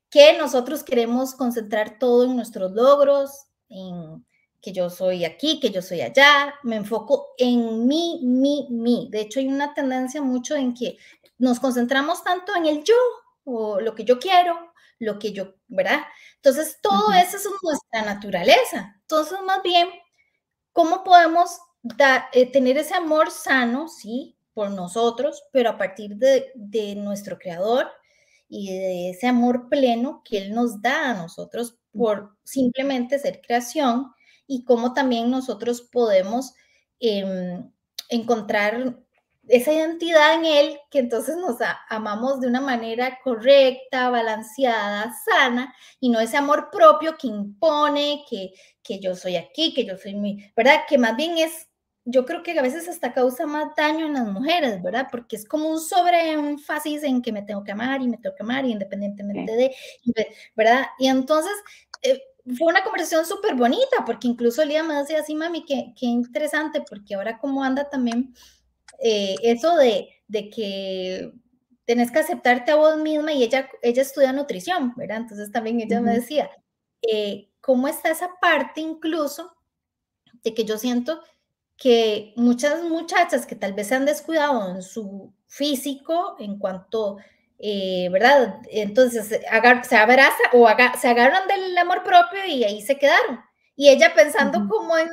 Que 0.09 0.37
nosotros 0.37 0.83
queremos 0.83 1.35
concentrar 1.35 1.99
todo 1.99 2.25
en 2.25 2.35
nuestros 2.35 2.71
logros, 2.71 3.47
en 3.69 4.25
que 4.61 4.71
yo 4.71 4.89
soy 4.89 5.25
aquí, 5.25 5.59
que 5.59 5.71
yo 5.71 5.81
soy 5.81 6.01
allá, 6.01 6.53
me 6.63 6.75
enfoco 6.75 7.33
en 7.37 7.87
mí, 7.87 8.19
mí, 8.23 8.67
mí. 8.69 9.07
De 9.11 9.21
hecho, 9.21 9.39
hay 9.39 9.47
una 9.47 9.73
tendencia 9.73 10.21
mucho 10.21 10.55
en 10.55 10.73
que 10.73 10.97
nos 11.37 11.59
concentramos 11.59 12.23
tanto 12.23 12.55
en 12.55 12.67
el 12.67 12.83
yo 12.83 12.95
o 13.43 13.81
lo 13.81 13.95
que 13.95 14.03
yo 14.05 14.19
quiero, 14.19 14.71
lo 14.99 15.17
que 15.17 15.33
yo, 15.33 15.55
¿verdad? 15.67 16.01
Entonces, 16.35 16.77
todo 16.81 17.11
eso 17.11 17.37
es 17.37 17.47
nuestra 17.63 18.03
naturaleza. 18.03 18.95
Entonces, 19.01 19.39
más 19.45 19.63
bien, 19.63 19.89
¿cómo 20.71 21.03
podemos 21.03 21.59
eh, 22.33 22.51
tener 22.51 22.77
ese 22.77 22.93
amor 22.93 23.31
sano, 23.31 23.87
sí, 23.87 24.37
por 24.53 24.69
nosotros, 24.69 25.43
pero 25.51 25.71
a 25.71 25.77
partir 25.77 26.17
de, 26.17 26.51
de 26.53 26.95
nuestro 26.95 27.39
creador 27.39 27.87
y 28.47 28.71
de 28.71 29.09
ese 29.11 29.27
amor 29.27 29.69
pleno 29.69 30.21
que 30.23 30.37
Él 30.37 30.53
nos 30.53 30.81
da 30.81 31.11
a 31.11 31.13
nosotros 31.15 31.79
por 31.93 32.35
simplemente 32.43 33.17
ser 33.17 33.41
creación 33.41 34.11
y 34.51 34.65
cómo 34.65 34.93
también 34.93 35.31
nosotros 35.31 35.81
podemos 35.81 36.53
em, 36.99 37.71
encontrar 38.09 38.97
esa 39.47 39.71
identidad 39.71 40.33
en 40.35 40.45
Él, 40.45 40.79
que 40.89 40.99
entonces 40.99 41.37
nos 41.37 41.55
amamos 41.87 42.41
de 42.41 42.47
una 42.47 42.59
manera 42.59 43.17
correcta, 43.23 44.09
balanceada, 44.09 45.13
sana, 45.25 45.73
y 46.01 46.09
no 46.09 46.19
ese 46.19 46.35
amor 46.35 46.69
propio 46.69 47.17
que 47.17 47.27
impone, 47.27 48.25
que, 48.29 48.51
que 48.83 48.99
yo 48.99 49.15
soy 49.15 49.37
aquí, 49.37 49.73
que 49.73 49.85
yo 49.85 49.97
soy 49.97 50.15
mi, 50.15 50.43
¿verdad? 50.53 50.81
Que 50.87 50.97
más 50.97 51.15
bien 51.15 51.37
es, 51.37 51.69
yo 52.03 52.25
creo 52.25 52.43
que 52.43 52.59
a 52.59 52.61
veces 52.61 52.89
hasta 52.89 53.13
causa 53.13 53.45
más 53.47 53.73
daño 53.77 54.05
en 54.05 54.13
las 54.15 54.27
mujeres, 54.27 54.83
¿verdad? 54.83 55.07
Porque 55.09 55.37
es 55.37 55.45
como 55.47 55.69
un 55.69 55.79
sobreénfasis 55.79 57.03
en 57.03 57.21
que 57.21 57.31
me 57.31 57.43
tengo 57.43 57.63
que 57.63 57.71
amar 57.71 58.01
y 58.01 58.09
me 58.09 58.17
tengo 58.17 58.35
que 58.35 58.43
amar 58.43 58.65
independientemente 58.65 59.55
de, 59.55 59.75
¿verdad? 60.57 60.87
Y 60.99 61.07
entonces... 61.07 61.53
Eh, 62.03 62.19
fue 62.57 62.67
una 62.67 62.83
conversación 62.83 63.25
súper 63.25 63.55
bonita, 63.55 64.03
porque 64.05 64.27
incluso 64.27 64.63
Lía 64.65 64.83
me 64.83 64.95
decía 64.95 65.19
así, 65.19 65.35
mami, 65.35 65.65
qué, 65.65 65.93
qué 65.99 66.07
interesante, 66.07 66.83
porque 66.87 67.15
ahora 67.15 67.37
como 67.39 67.63
anda 67.63 67.89
también 67.89 68.33
eh, 68.99 69.35
eso 69.43 69.75
de, 69.77 70.09
que 70.29 71.31
tenés 71.85 72.11
que 72.11 72.19
aceptarte 72.19 72.71
a 72.71 72.75
vos 72.75 72.97
misma 72.97 73.33
y 73.33 73.43
ella, 73.43 73.69
ella 73.81 74.01
estudia 74.01 74.31
nutrición, 74.31 74.93
¿verdad? 74.95 75.17
Entonces 75.17 75.51
también 75.51 75.81
ella 75.81 76.01
me 76.01 76.13
decía, 76.13 76.49
eh, 77.01 77.49
¿cómo 77.59 77.87
está 77.87 78.11
esa 78.11 78.29
parte 78.39 78.81
incluso 78.81 79.55
de 80.43 80.53
que 80.53 80.65
yo 80.65 80.77
siento 80.77 81.21
que 81.77 82.33
muchas 82.35 82.83
muchachas 82.83 83.45
que 83.45 83.55
tal 83.55 83.73
vez 83.73 83.87
se 83.87 83.95
han 83.95 84.05
descuidado 84.05 84.75
en 84.75 84.83
su 84.83 85.33
físico 85.47 86.35
en 86.39 86.59
cuanto, 86.59 87.17
eh, 87.63 88.09
¿verdad? 88.09 88.59
Entonces 88.69 89.27
se 89.27 89.95
abraza 89.95 90.43
o 90.53 90.67
se 90.99 91.07
agarran 91.07 91.47
del 91.47 91.77
amor 91.77 92.03
propio 92.03 92.43
y 92.47 92.63
ahí 92.63 92.81
se 92.81 92.97
quedaron. 92.97 93.39
Y 93.75 93.89
ella 93.89 94.13
pensando 94.13 94.67
como 94.67 94.97
en 94.97 95.09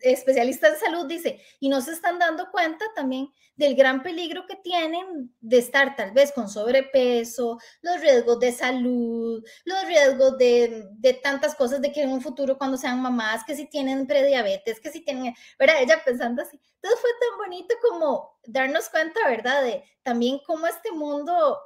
especialista 0.00 0.68
en 0.68 0.76
salud, 0.76 1.06
dice, 1.06 1.40
y 1.60 1.68
no 1.68 1.80
se 1.80 1.92
están 1.92 2.18
dando 2.18 2.50
cuenta 2.50 2.84
también 2.94 3.28
del 3.56 3.74
gran 3.74 4.02
peligro 4.02 4.46
que 4.46 4.56
tienen 4.56 5.34
de 5.40 5.58
estar 5.58 5.96
tal 5.96 6.12
vez 6.12 6.32
con 6.32 6.48
sobrepeso, 6.48 7.58
los 7.82 8.00
riesgos 8.00 8.38
de 8.38 8.52
salud, 8.52 9.44
los 9.64 9.84
riesgos 9.86 10.38
de, 10.38 10.86
de 10.92 11.14
tantas 11.14 11.56
cosas 11.56 11.80
de 11.82 11.92
que 11.92 12.02
en 12.02 12.10
un 12.10 12.20
futuro 12.20 12.56
cuando 12.56 12.76
sean 12.76 13.02
mamás, 13.02 13.44
que 13.44 13.56
si 13.56 13.66
tienen 13.66 14.06
prediabetes, 14.06 14.80
que 14.80 14.90
si 14.90 15.04
tienen, 15.04 15.34
¿verdad? 15.58 15.82
Ella 15.82 16.00
pensando 16.04 16.42
así. 16.42 16.60
Entonces 16.74 17.00
fue 17.00 17.10
tan 17.20 17.38
bonito 17.38 17.74
como 17.88 18.38
darnos 18.46 18.88
cuenta, 18.88 19.20
¿verdad? 19.28 19.64
De 19.64 19.84
también 20.04 20.40
cómo 20.46 20.66
este 20.66 20.92
mundo 20.92 21.58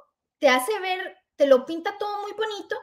te 0.43 0.49
hace 0.49 0.77
ver, 0.81 1.15
te 1.37 1.47
lo 1.47 1.65
pinta 1.65 1.97
todo 1.97 2.21
muy 2.21 2.33
bonito, 2.33 2.75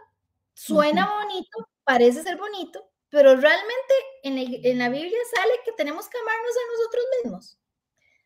suena 0.55 1.15
bonito, 1.21 1.69
parece 1.85 2.23
ser 2.23 2.39
bonito, 2.39 2.91
pero 3.11 3.37
realmente 3.37 3.95
en, 4.23 4.79
la 4.79 4.89
Biblia 4.89 5.19
sale 5.35 5.53
que 5.67 5.73
tenemos 5.73 6.09
que 6.09 6.17
amarnos 6.17 6.53
a 6.57 6.73
nosotros 6.73 7.05
mismos. 7.23 7.59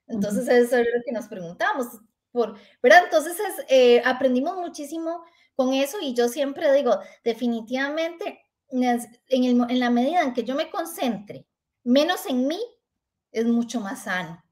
Entonces, 0.06 0.46
eso 0.46 0.76
es 0.76 0.86
lo 0.86 1.02
que 1.04 1.10
nos 1.10 1.26
preguntamos. 1.26 1.88
Por, 2.30 2.56
¿verdad? 2.80 3.02
Entonces, 3.06 3.36
eh, 3.68 4.02
aprendimos 4.04 4.56
muchísimo 4.56 5.24
con 5.56 5.74
eso 5.74 5.98
y 6.00 6.14
yo 6.14 6.28
siempre 6.28 6.72
digo, 6.72 7.00
definitivamente, 7.24 8.40
en, 8.70 9.80
la 9.80 9.90
medida 9.90 10.22
en 10.22 10.32
que 10.32 10.44
yo 10.44 10.54
me 10.54 10.70
concentre 10.70 11.44
menos 11.82 12.24
en 12.26 12.46
mí, 12.46 12.60
es 13.32 13.46
mucho 13.46 13.80
más 13.80 14.04
sano. 14.04 14.44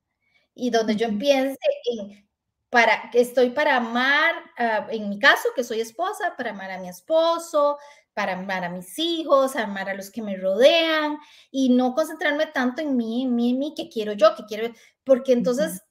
Y 0.57 0.71
donde 0.71 0.97
yo 0.97 1.07
empiece 1.07 1.57
en, 1.85 2.29
para, 2.73 3.11
estoy 3.13 3.51
para 3.51 3.77
amar, 3.77 4.35
ah, 4.57 4.87
en 4.89 5.11
mi 5.11 5.19
caso, 5.19 5.51
que 5.55 5.63
soy 5.63 5.83
esposa, 5.83 6.35
para 6.39 6.53
amar 6.53 6.71
a 6.71 6.79
mi 6.79 6.89
esposo, 6.89 7.77
para 8.15 8.33
amar 8.33 8.65
a 8.65 8.71
mis 8.71 8.99
hijos, 8.99 9.57
amar 9.57 9.91
a 9.91 9.95
los 9.95 10.11
que 10.11 10.23
me 10.23 10.39
rodean 10.39 11.19
y 11.51 11.69
no 11.69 11.93
concentrarme 11.95 12.47
tanto 12.47 12.81
en 12.81 12.97
mí, 12.97 13.25
en 13.25 13.37
mí, 13.37 13.51
en 13.51 13.59
mí, 13.59 13.75
que 13.77 13.91
quiero 13.91 14.15
yo, 14.15 14.35
que 14.35 14.47
quiero, 14.47 14.73
porque 15.05 15.35
entonces 15.35 15.83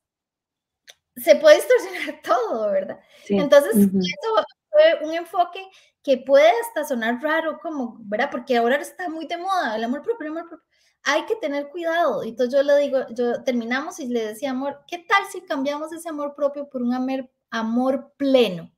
se 1.17 1.36
puede 1.36 1.58
distorsionar 1.58 2.20
todo, 2.24 2.72
¿verdad? 2.72 3.00
Entonces, 3.30 3.76
eso 3.76 4.46
fue 4.72 5.08
un 5.08 5.13
enfoque 5.13 5.63
que 6.02 6.17
puede 6.17 6.50
hasta 6.65 6.84
sonar 6.84 7.22
raro, 7.22 7.60
como, 7.62 7.98
¿verdad? 8.00 8.30
Porque 8.32 8.58
ahora 8.58 8.78
está 8.78 9.08
muy 9.08 9.28
de 9.28 9.38
moda 9.38 9.76
el 9.76 9.84
amor 9.84 10.02
propio, 10.02 10.26
el 10.26 10.32
amor 10.32 10.50
propio. 10.50 10.70
Hay 11.03 11.25
que 11.25 11.35
tener 11.35 11.69
cuidado. 11.69 12.23
Entonces 12.23 12.53
yo 12.53 12.63
le 12.63 12.77
digo, 12.77 12.99
yo 13.15 13.43
terminamos 13.43 13.99
y 13.99 14.07
le 14.07 14.27
decía, 14.27 14.51
amor, 14.51 14.81
¿qué 14.87 14.99
tal 14.99 15.23
si 15.31 15.41
cambiamos 15.41 15.91
ese 15.93 16.09
amor 16.09 16.35
propio 16.35 16.69
por 16.69 16.81
un 16.81 16.93
amor, 16.93 17.29
amor 17.49 18.13
pleno? 18.17 18.71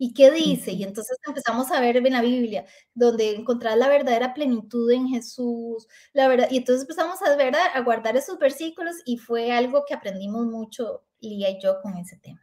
¿Y 0.00 0.14
qué 0.14 0.30
dice? 0.30 0.72
Y 0.72 0.84
entonces 0.84 1.18
empezamos 1.26 1.72
a 1.72 1.80
ver 1.80 1.96
en 1.96 2.12
la 2.12 2.22
Biblia, 2.22 2.64
donde 2.94 3.34
encontrar 3.34 3.76
la 3.76 3.88
verdadera 3.88 4.32
plenitud 4.32 4.88
en 4.92 5.08
Jesús, 5.08 5.88
la 6.12 6.28
verdad, 6.28 6.46
y 6.50 6.58
entonces 6.58 6.82
empezamos 6.82 7.20
a 7.20 7.34
ver, 7.34 7.54
a, 7.56 7.80
guardar 7.80 8.16
esos 8.16 8.38
versículos 8.38 8.94
y 9.04 9.18
fue 9.18 9.50
algo 9.50 9.84
que 9.86 9.94
aprendimos 9.94 10.46
mucho, 10.46 11.02
Lía 11.20 11.50
y 11.50 11.60
yo, 11.60 11.80
con 11.82 11.96
ese 11.96 12.16
tema. 12.18 12.40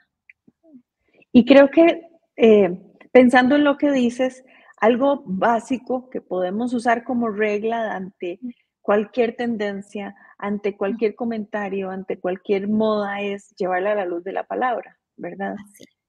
Y 1.31 1.45
creo 1.45 1.69
que 1.69 2.01
eh, 2.35 2.77
pensando 3.13 3.55
en 3.55 3.63
lo 3.63 3.77
que 3.77 3.89
dices, 3.89 4.43
algo 4.77 5.23
básico 5.25 6.09
que 6.09 6.19
podemos 6.19 6.73
usar 6.73 7.05
como 7.05 7.29
regla 7.29 7.95
ante 7.95 8.39
cualquier 8.85 9.35
tendencia, 9.35 10.15
ante 10.37 10.77
cualquier 10.77 11.15
comentario, 11.15 11.89
ante 11.89 12.19
cualquier 12.19 12.67
moda, 12.67 13.19
es 13.21 13.49
llevarla 13.55 13.93
a 13.93 13.95
la 13.95 14.05
luz 14.05 14.23
de 14.23 14.31
la 14.31 14.43
palabra, 14.43 14.99
¿verdad? 15.17 15.55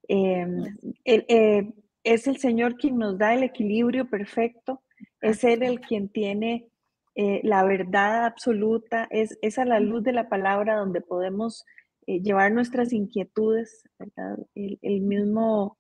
Em, 0.08 0.76
eh, 1.06 1.72
es 2.04 2.26
el 2.26 2.36
Señor 2.36 2.76
quien 2.76 2.98
nos 2.98 3.16
da 3.16 3.32
el 3.32 3.44
equilibrio 3.44 4.10
perfecto, 4.10 4.82
es 5.22 5.42
Él 5.42 5.62
el 5.62 5.80
quien 5.80 6.10
tiene 6.10 6.68
eh, 7.14 7.40
la 7.44 7.64
verdad 7.64 8.26
absoluta, 8.26 9.08
es, 9.10 9.38
es, 9.40 9.58
a 9.58 9.64
la 9.64 9.80
luz 9.80 10.02
de 10.04 10.12
la 10.12 10.28
palabra 10.28 10.76
donde 10.76 11.00
podemos 11.00 11.64
eh, 12.06 12.20
llevar 12.20 12.52
nuestras 12.52 12.92
inquietudes, 12.92 13.84
¿verdad? 13.98 14.36
El, 14.54 15.00
mismo, 15.00 15.78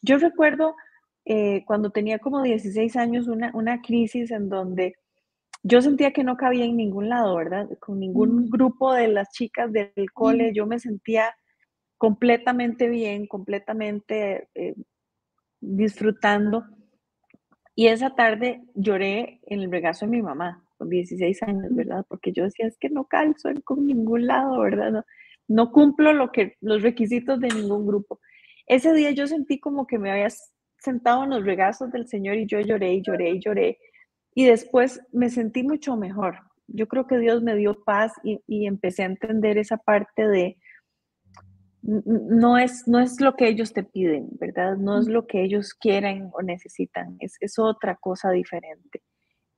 yo 0.00 0.16
recuerdo 0.16 0.74
cuando 1.66 1.90
tenía 1.90 2.18
como 2.18 2.42
16 2.42 2.96
años 2.96 3.28
una, 3.28 3.50
una 3.52 3.82
crisis 3.82 4.30
en 4.30 4.48
donde 4.48 4.94
yo 5.62 5.82
sentía 5.82 6.12
que 6.12 6.24
no 6.24 6.36
cabía 6.36 6.64
en 6.64 6.76
ningún 6.76 7.08
lado, 7.08 7.36
¿verdad? 7.36 7.68
Con 7.80 8.00
ningún 8.00 8.44
mm. 8.44 8.50
grupo 8.50 8.92
de 8.92 9.08
las 9.08 9.30
chicas 9.32 9.72
del 9.72 10.12
cole, 10.12 10.52
yo 10.54 10.66
me 10.66 10.78
sentía 10.78 11.34
completamente 11.96 12.88
bien, 12.88 13.26
completamente 13.26 14.48
eh, 14.54 14.74
disfrutando. 15.60 16.64
Y 17.74 17.88
esa 17.88 18.14
tarde 18.14 18.62
lloré 18.74 19.40
en 19.46 19.60
el 19.60 19.70
regazo 19.70 20.06
de 20.06 20.12
mi 20.12 20.22
mamá, 20.22 20.64
con 20.76 20.88
16 20.88 21.42
años, 21.42 21.74
¿verdad? 21.74 22.04
Porque 22.08 22.32
yo 22.32 22.44
decía, 22.44 22.66
es 22.66 22.78
que 22.78 22.88
no 22.88 23.04
calzo 23.04 23.48
en 23.48 23.60
con 23.60 23.86
ningún 23.86 24.26
lado, 24.26 24.60
¿verdad? 24.60 24.90
No, 24.92 25.04
no 25.48 25.72
cumplo 25.72 26.12
lo 26.12 26.32
que, 26.32 26.56
los 26.60 26.82
requisitos 26.82 27.40
de 27.40 27.48
ningún 27.48 27.86
grupo. 27.86 28.20
Ese 28.66 28.92
día 28.92 29.10
yo 29.12 29.26
sentí 29.26 29.58
como 29.58 29.86
que 29.86 29.98
me 29.98 30.10
había 30.10 30.28
sentado 30.78 31.24
en 31.24 31.30
los 31.30 31.44
regazos 31.44 31.90
del 31.90 32.06
Señor 32.06 32.36
y 32.36 32.46
yo 32.46 32.60
lloré 32.60 32.94
y 32.94 33.02
lloré 33.02 33.30
y 33.30 33.40
lloré. 33.40 33.78
Y 34.38 34.44
después 34.44 35.00
me 35.10 35.30
sentí 35.30 35.64
mucho 35.64 35.96
mejor. 35.96 36.38
Yo 36.68 36.86
creo 36.86 37.08
que 37.08 37.18
Dios 37.18 37.42
me 37.42 37.56
dio 37.56 37.82
paz 37.82 38.12
y, 38.22 38.40
y 38.46 38.68
empecé 38.68 39.02
a 39.02 39.06
entender 39.06 39.58
esa 39.58 39.78
parte 39.78 40.28
de, 40.28 40.56
no 41.82 42.56
es, 42.56 42.86
no 42.86 43.00
es 43.00 43.20
lo 43.20 43.34
que 43.34 43.48
ellos 43.48 43.72
te 43.72 43.82
piden, 43.82 44.28
¿verdad? 44.38 44.76
No 44.76 45.00
es 45.00 45.08
lo 45.08 45.26
que 45.26 45.42
ellos 45.42 45.74
quieren 45.74 46.30
o 46.32 46.42
necesitan, 46.42 47.16
es, 47.18 47.58
otra 47.58 47.96
cosa 47.96 48.30
diferente. 48.30 49.02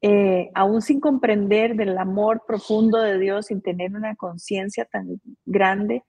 Eh, 0.00 0.50
aún 0.54 0.80
sin 0.80 0.98
comprender 0.98 1.76
del 1.76 1.98
amor 1.98 2.44
profundo 2.46 3.02
de 3.02 3.18
Dios, 3.18 3.48
sin 3.48 3.60
tener 3.60 3.94
una 3.94 4.16
conciencia 4.16 4.86
tan 4.86 5.20
grande, 5.44 6.04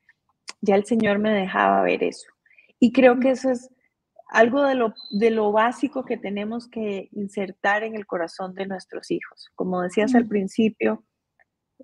ya 0.62 0.76
el 0.76 0.86
Señor 0.86 1.20
me 1.20 1.34
dejaba 1.34 1.82
ver 1.82 2.04
eso. 2.04 2.32
Y 2.80 2.94
creo 2.94 3.20
que 3.20 3.32
eso 3.32 3.50
es 3.50 3.70
algo 4.32 4.64
de 4.64 4.76
lo, 4.76 4.94
de 5.12 5.30
lo 5.30 5.52
básico 5.52 6.04
que 6.06 6.18
tenemos 6.18 6.68
que 6.68 7.10
insertar 7.12 7.84
en 7.84 7.96
el 7.96 8.06
corazón 8.08 8.56
de 8.56 8.66
nuestros 8.66 9.12
hijos. 9.12 9.50
Como 9.56 9.82
decías 9.82 10.16
al 10.16 10.28
principio, 10.28 11.04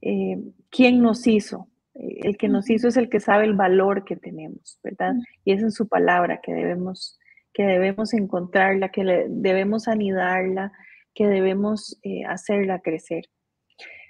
eh, 0.02 0.38
¿quién 0.70 1.02
nos 1.02 1.28
hizo? 1.28 1.70
el 2.00 2.38
que 2.38 2.48
nos 2.48 2.70
hizo 2.70 2.88
es 2.88 2.98
el 2.98 3.10
que 3.10 3.20
sabe 3.20 3.46
el 3.46 3.56
valor 3.56 4.06
que 4.06 4.16
tenemos, 4.16 4.80
¿verdad? 4.84 5.16
Y 5.44 5.54
es 5.54 5.62
en 5.62 5.72
su 5.72 5.88
palabra 5.88 6.40
que 6.42 6.54
debemos, 6.54 7.18
que 7.54 7.64
debemos 7.64 8.14
encontrarla, 8.14 8.90
que 8.90 9.26
debemos 9.30 9.88
anidarla, 9.88 10.72
que 11.14 11.28
debemos 11.28 11.98
eh, 12.04 12.24
hacerla 12.26 12.80
crecer. 12.80 13.26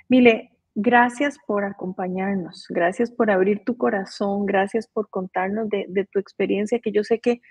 Mile, 0.09 0.51
gracias 0.75 1.37
por 1.47 1.63
acompañarnos, 1.63 2.65
gracias 2.69 3.09
por 3.11 3.31
abrir 3.31 3.63
tu 3.63 3.77
corazón, 3.77 4.45
gracias 4.45 4.87
por 4.87 5.09
contarnos 5.09 5.69
de, 5.69 6.07
tu 6.11 6.19
experiencia, 6.19 6.79
que 6.79 6.91
yo 6.91 7.03
sé 7.03 7.19
que, 7.19 7.41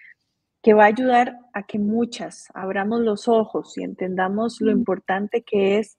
que 0.67 0.75
va 0.75 0.83
a 0.83 0.89
ayudar 0.89 1.39
a 1.53 1.63
que 1.63 1.79
muchas 1.79 2.49
abramos 2.53 3.01
los 3.01 3.29
ojos 3.29 3.79
y 3.79 3.85
entendamos 3.85 4.61
lo 4.61 4.73
importante 4.73 5.45
que 5.47 5.79
es 5.79 5.97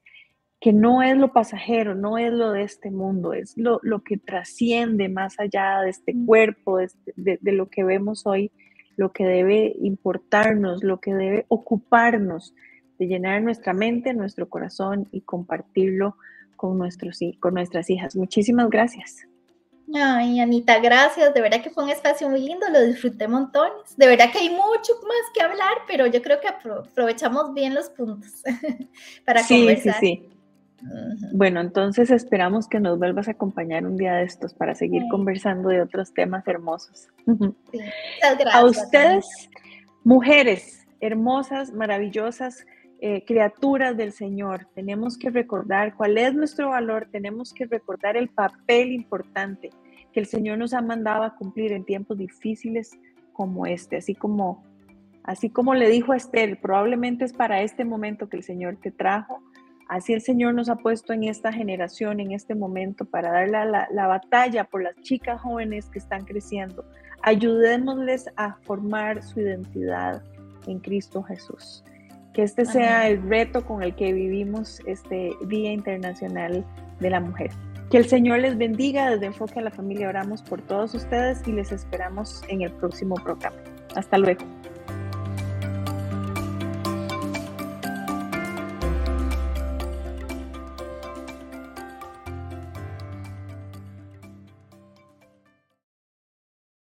que 0.60 0.74
no 0.74 1.02
es 1.02 1.16
lo 1.16 1.32
pasajero, 1.32 1.96
no 1.96 2.18
es 2.18 2.34
lo 2.34 2.52
de 2.52 2.64
este 2.64 2.92
mundo, 2.92 3.32
es 3.32 3.54
lo, 3.56 3.80
que 4.04 4.18
trasciende 4.18 5.08
más 5.08 5.40
allá 5.40 5.80
de 5.80 5.92
este 5.92 6.14
cuerpo, 6.26 6.80
de, 7.16 7.40
lo 7.44 7.70
que 7.70 7.86
vemos 7.86 8.28
hoy, 8.28 8.52
lo 8.98 9.14
que 9.14 9.24
debe 9.24 9.74
importarnos, 9.80 10.84
lo 10.84 11.00
que 11.00 11.14
debe 11.14 11.46
ocuparnos 11.48 12.54
de 13.00 13.08
llenar 13.08 13.42
nuestra 13.44 13.72
mente, 13.72 14.14
nuestro 14.14 14.50
corazón 14.50 15.08
y 15.14 15.22
compartirlo 15.22 16.18
con, 16.58 16.78
nuestros, 16.78 17.20
con 17.40 17.54
nuestras 17.54 17.90
hijas. 17.90 18.18
Muchísimas 18.18 18.70
gracias. 18.70 19.30
Ay, 19.94 20.40
Anita, 20.40 20.80
gracias. 20.80 21.34
De 21.34 21.42
verdad 21.42 21.62
que 21.62 21.70
fue 21.70 21.84
un 21.84 21.90
espacio 21.90 22.30
muy 22.30 22.42
lindo, 22.42 22.68
lo 22.70 22.82
disfruté 22.84 23.28
montones. 23.28 23.96
De 23.96 24.08
verdad 24.08 24.32
que 24.32 24.40
hay 24.40 24.50
mucho 24.50 24.94
más 25.04 25.32
que 25.34 25.42
hablar, 25.42 25.78
pero 25.88 26.08
yo 26.08 26.22
creo 26.22 26.40
que 26.42 26.48
aprovechamos 26.48 27.54
bien 27.54 27.74
los 27.74 27.90
puntos 27.90 28.44
para 29.26 29.44
sí, 29.44 29.60
conversar. 29.60 30.00
Sí, 30.00 30.30
sí. 30.30 30.30
Bueno, 31.34 31.60
entonces 31.60 32.12
esperamos 32.12 32.68
que 32.68 32.80
nos 32.80 33.00
vuelvas 33.00 33.28
a 33.28 33.32
acompañar 33.32 33.86
un 33.86 33.98
día 33.98 34.14
de 34.16 34.24
estos 34.24 34.54
para 34.54 34.76
seguir 34.76 35.04
conversando 35.10 35.70
de 35.70 35.82
otros 35.82 36.14
temas 36.14 36.48
hermosos. 36.48 37.08
gracias. 37.26 38.54
A 38.54 38.64
ustedes, 38.64 39.50
mujeres 40.04 40.86
hermosas, 41.00 41.72
maravillosas, 41.74 42.66
eh, 43.00 43.24
criaturas 43.26 43.96
del 43.96 44.12
Señor, 44.12 44.68
tenemos 44.74 45.18
que 45.18 45.30
recordar 45.30 45.96
cuál 45.96 46.18
es 46.18 46.34
nuestro 46.34 46.70
valor, 46.70 47.08
tenemos 47.12 47.54
que 47.54 47.66
recordar 47.66 48.18
el 48.18 48.30
papel 48.30 48.92
importante 48.92 49.70
que 50.12 50.20
el 50.20 50.26
Señor 50.26 50.58
nos 50.58 50.74
ha 50.74 50.82
mandado 50.82 51.22
a 51.24 51.36
cumplir 51.36 51.74
en 51.74 51.86
tiempos 51.86 52.18
difíciles 52.18 52.98
como 53.34 53.68
este, 53.68 53.98
así 53.98 54.16
como, 54.16 54.64
así 55.24 55.52
como 55.52 55.76
le 55.76 55.90
dijo 55.90 56.12
a 56.12 56.18
Esther, 56.18 56.60
probablemente 56.60 57.24
es 57.24 57.34
para 57.34 57.62
este 57.62 57.86
momento 57.86 58.30
que 58.30 58.38
el 58.38 58.44
Señor 58.44 58.78
te 58.82 58.90
trajo, 58.90 59.44
así 59.88 60.14
el 60.14 60.22
Señor 60.22 60.56
nos 60.56 60.68
ha 60.68 60.78
puesto 60.78 61.14
en 61.14 61.24
esta 61.26 61.54
generación, 61.54 62.20
en 62.20 62.32
este 62.32 62.56
momento, 62.56 63.06
para 63.06 63.32
dar 63.32 63.48
la, 63.48 63.88
la 63.92 64.08
batalla 64.08 64.64
por 64.64 64.82
las 64.82 64.96
chicas 65.02 65.40
jóvenes 65.40 65.88
que 65.90 66.00
están 66.00 66.26
creciendo. 66.26 66.84
Ayudémosles 67.22 68.28
a 68.38 68.56
formar 68.64 69.22
su 69.22 69.40
identidad 69.40 70.24
en 70.66 70.80
Cristo 70.80 71.22
Jesús. 71.22 71.84
Que 72.38 72.44
este 72.44 72.66
sea 72.66 73.08
el 73.08 73.28
reto 73.28 73.66
con 73.66 73.82
el 73.82 73.96
que 73.96 74.14
vivimos 74.14 74.80
este 74.86 75.32
Día 75.48 75.74
Internacional 75.74 76.64
de 77.00 77.10
la 77.10 77.20
Mujer. 77.20 77.50
Que 77.90 77.98
el 77.98 78.06
Señor 78.06 78.42
les 78.42 78.56
bendiga. 78.60 79.10
Desde 79.10 79.26
Enfoque 79.26 79.58
a 79.58 79.64
la 79.64 79.72
Familia 79.72 80.08
oramos 80.08 80.44
por 80.44 80.62
todos 80.62 80.94
ustedes 80.94 81.42
y 81.48 81.52
les 81.52 81.72
esperamos 81.72 82.44
en 82.48 82.62
el 82.62 82.72
próximo 82.74 83.16
programa. 83.16 83.58
Hasta 83.96 84.20
luego. 84.20 84.46